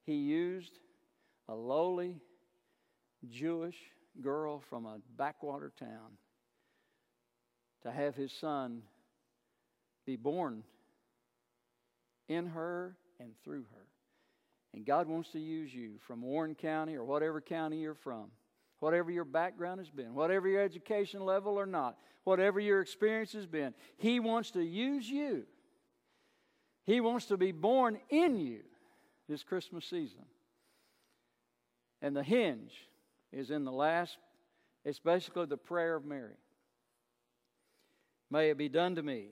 He 0.05 0.15
used 0.15 0.79
a 1.49 1.55
lowly 1.55 2.21
Jewish 3.31 3.77
girl 4.21 4.61
from 4.61 4.87
a 4.87 4.99
backwater 5.17 5.73
town 5.79 6.19
to 7.83 7.91
have 7.91 8.15
his 8.15 8.33
son 8.33 8.83
be 10.07 10.17
born 10.17 10.63
in 12.29 12.47
her 12.47 12.97
and 13.21 13.33
through 13.45 13.65
her. 13.73 13.87
And 14.75 14.87
God 14.87 15.07
wants 15.07 15.31
to 15.31 15.39
use 15.39 15.75
you 15.75 15.99
from 16.07 16.23
Warren 16.23 16.55
County 16.55 16.95
or 16.95 17.05
whatever 17.05 17.41
county 17.41 17.79
you're 17.79 17.95
from, 17.95 18.31
whatever 18.81 19.11
your 19.11 19.25
background 19.25 19.81
has 19.81 19.91
been, 19.91 20.15
whatever 20.15 20.49
your 20.49 20.63
education 20.63 21.25
level 21.25 21.59
or 21.59 21.67
not, 21.67 21.99
whatever 22.25 22.59
your 22.59 22.81
experience 22.81 23.33
has 23.33 23.47
been. 23.47 23.75
He 23.99 24.19
wants 24.19 24.51
to 24.53 24.63
use 24.63 25.09
you. 25.09 25.45
He 26.85 27.01
wants 27.01 27.27
to 27.27 27.37
be 27.37 27.53
born 27.53 27.99
in 28.09 28.39
you 28.39 28.61
this 29.29 29.43
Christmas 29.45 29.85
season. 29.85 30.25
And 32.01 32.17
the 32.17 32.25
hinge 32.25 32.73
is 33.33 33.51
in 33.51 33.65
the 33.65 33.73
last, 33.73 34.17
it's 34.85 34.99
basically 34.99 35.47
the 35.47 35.57
prayer 35.57 35.97
of 35.97 36.05
Mary. 36.05 36.37
May 38.31 38.51
it 38.51 38.59
be 38.59 38.69
done 38.69 38.95
to 38.97 39.03
me 39.03 39.29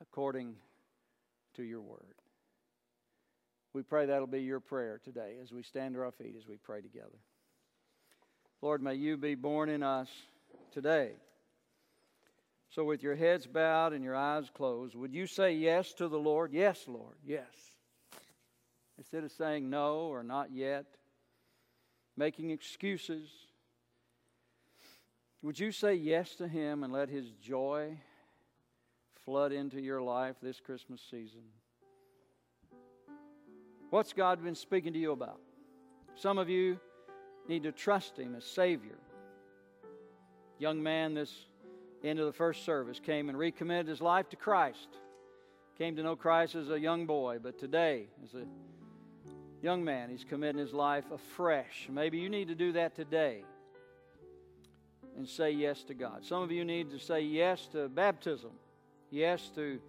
according 0.00 0.54
to 1.54 1.62
your 1.62 1.80
word. 1.80 2.14
We 3.72 3.82
pray 3.82 4.06
that'll 4.06 4.26
be 4.26 4.42
your 4.42 4.60
prayer 4.60 5.00
today 5.04 5.34
as 5.42 5.52
we 5.52 5.62
stand 5.62 5.94
to 5.94 6.00
our 6.00 6.12
feet 6.12 6.34
as 6.38 6.46
we 6.46 6.56
pray 6.56 6.80
together. 6.80 7.18
Lord, 8.62 8.82
may 8.82 8.94
you 8.94 9.16
be 9.16 9.34
born 9.34 9.68
in 9.68 9.82
us 9.82 10.08
today. 10.72 11.12
So, 12.70 12.84
with 12.84 13.02
your 13.02 13.16
heads 13.16 13.46
bowed 13.46 13.92
and 13.92 14.04
your 14.04 14.14
eyes 14.14 14.48
closed, 14.54 14.94
would 14.94 15.12
you 15.12 15.26
say 15.26 15.54
yes 15.54 15.92
to 15.94 16.08
the 16.08 16.18
Lord? 16.18 16.52
Yes, 16.52 16.84
Lord, 16.86 17.16
yes. 17.24 17.46
Instead 18.96 19.24
of 19.24 19.32
saying 19.32 19.70
no 19.70 20.02
or 20.02 20.22
not 20.22 20.52
yet, 20.52 20.84
making 22.20 22.50
excuses. 22.50 23.30
Would 25.40 25.58
you 25.58 25.72
say 25.72 25.94
yes 25.94 26.34
to 26.34 26.46
Him 26.46 26.84
and 26.84 26.92
let 26.92 27.08
His 27.08 27.30
joy 27.42 27.96
flood 29.24 29.52
into 29.52 29.80
your 29.80 30.02
life 30.02 30.36
this 30.42 30.60
Christmas 30.60 31.00
season. 31.10 31.40
What's 33.88 34.12
God 34.12 34.44
been 34.44 34.54
speaking 34.54 34.92
to 34.92 34.98
you 34.98 35.12
about? 35.12 35.40
Some 36.14 36.36
of 36.36 36.50
you 36.50 36.78
need 37.48 37.62
to 37.62 37.72
trust 37.72 38.18
Him 38.18 38.34
as 38.34 38.44
Savior. 38.44 38.98
Young 40.58 40.82
man, 40.82 41.14
this 41.14 41.46
end 42.04 42.18
of 42.18 42.26
the 42.26 42.34
first 42.34 42.66
service, 42.66 43.00
came 43.00 43.30
and 43.30 43.38
recommitted 43.38 43.88
his 43.88 44.02
life 44.02 44.28
to 44.28 44.36
Christ. 44.36 44.88
Came 45.78 45.96
to 45.96 46.02
know 46.02 46.16
Christ 46.16 46.54
as 46.54 46.68
a 46.68 46.78
young 46.78 47.06
boy, 47.06 47.38
but 47.42 47.58
today, 47.58 48.08
as 48.22 48.34
a 48.34 48.44
young 49.62 49.84
man, 49.84 50.08
he's 50.10 50.24
committing 50.24 50.60
his 50.60 50.72
life 50.72 51.04
afresh. 51.10 51.88
Maybe 51.90 52.18
you 52.18 52.28
need 52.28 52.48
to 52.48 52.54
do 52.54 52.72
that 52.72 52.94
today 52.96 53.44
and 55.16 55.28
say 55.28 55.50
yes 55.50 55.82
to 55.84 55.94
God. 55.94 56.24
Some 56.24 56.42
of 56.42 56.50
you 56.50 56.64
need 56.64 56.90
to 56.90 56.98
say 56.98 57.20
yes 57.20 57.66
to 57.72 57.88
baptism, 57.88 58.52
yes 59.10 59.50
to 59.54 59.80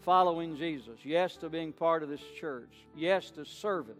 following 0.00 0.56
Jesus, 0.56 1.00
yes 1.04 1.36
to 1.36 1.48
being 1.48 1.72
part 1.72 2.02
of 2.02 2.08
this 2.08 2.22
church, 2.38 2.72
yes 2.96 3.30
to 3.32 3.44
service. 3.44 3.96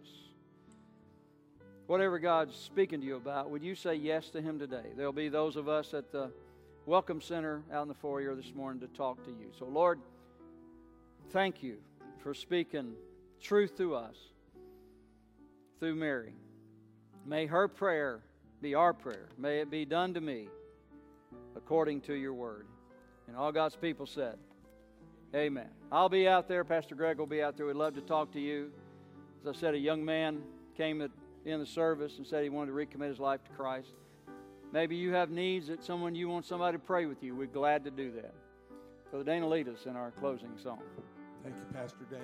Whatever 1.87 2.19
God's 2.19 2.55
speaking 2.55 3.01
to 3.01 3.05
you 3.05 3.15
about, 3.17 3.49
would 3.49 3.63
you 3.63 3.75
say 3.75 3.95
yes 3.95 4.29
to 4.29 4.41
Him 4.41 4.59
today? 4.59 4.91
There'll 4.95 5.11
be 5.11 5.29
those 5.29 5.55
of 5.55 5.67
us 5.67 5.93
at 5.93 6.11
the 6.11 6.31
Welcome 6.85 7.21
Center 7.21 7.63
out 7.71 7.83
in 7.83 7.87
the 7.87 7.93
foyer 7.93 8.33
this 8.33 8.53
morning 8.55 8.81
to 8.81 8.87
talk 8.87 9.23
to 9.25 9.29
you. 9.29 9.51
So, 9.57 9.65
Lord, 9.65 9.99
thank 11.29 11.61
you 11.61 11.77
for 12.23 12.33
speaking 12.33 12.93
truth 13.39 13.77
to 13.77 13.95
us 13.95 14.15
through 15.81 15.95
Mary. 15.95 16.35
May 17.25 17.47
her 17.47 17.67
prayer 17.67 18.21
be 18.61 18.75
our 18.75 18.93
prayer. 18.93 19.29
May 19.35 19.61
it 19.61 19.71
be 19.71 19.83
done 19.83 20.13
to 20.13 20.21
me 20.21 20.47
according 21.55 22.01
to 22.01 22.13
your 22.13 22.35
word. 22.35 22.67
And 23.27 23.35
all 23.35 23.51
God's 23.51 23.75
people 23.75 24.05
said, 24.05 24.37
Amen. 25.35 25.69
I'll 25.91 26.09
be 26.09 26.27
out 26.27 26.47
there. 26.47 26.63
Pastor 26.63 26.93
Greg 26.93 27.17
will 27.17 27.25
be 27.25 27.41
out 27.41 27.57
there. 27.57 27.65
We'd 27.65 27.77
love 27.77 27.95
to 27.95 28.01
talk 28.01 28.31
to 28.33 28.39
you. 28.39 28.69
As 29.41 29.55
I 29.55 29.59
said, 29.59 29.73
a 29.73 29.79
young 29.79 30.05
man 30.05 30.43
came 30.77 31.01
in 31.45 31.59
the 31.59 31.65
service 31.65 32.17
and 32.17 32.27
said 32.27 32.43
he 32.43 32.49
wanted 32.49 32.71
to 32.71 32.77
recommit 32.77 33.07
his 33.07 33.19
life 33.19 33.43
to 33.45 33.51
Christ. 33.51 33.93
Maybe 34.71 34.95
you 34.95 35.13
have 35.13 35.31
needs 35.31 35.67
that 35.67 35.83
someone 35.83 36.13
you 36.13 36.29
want 36.29 36.45
somebody 36.45 36.77
to 36.77 36.83
pray 36.83 37.07
with 37.07 37.23
you. 37.23 37.35
We're 37.35 37.47
glad 37.47 37.85
to 37.85 37.91
do 37.91 38.11
that. 38.11 38.35
So, 39.09 39.23
Dana, 39.23 39.47
lead 39.47 39.67
us 39.67 39.85
in 39.85 39.95
our 39.95 40.11
closing 40.11 40.51
song. 40.61 40.81
Thank 41.43 41.55
you, 41.55 41.63
Pastor 41.73 42.05
Dan. 42.09 42.19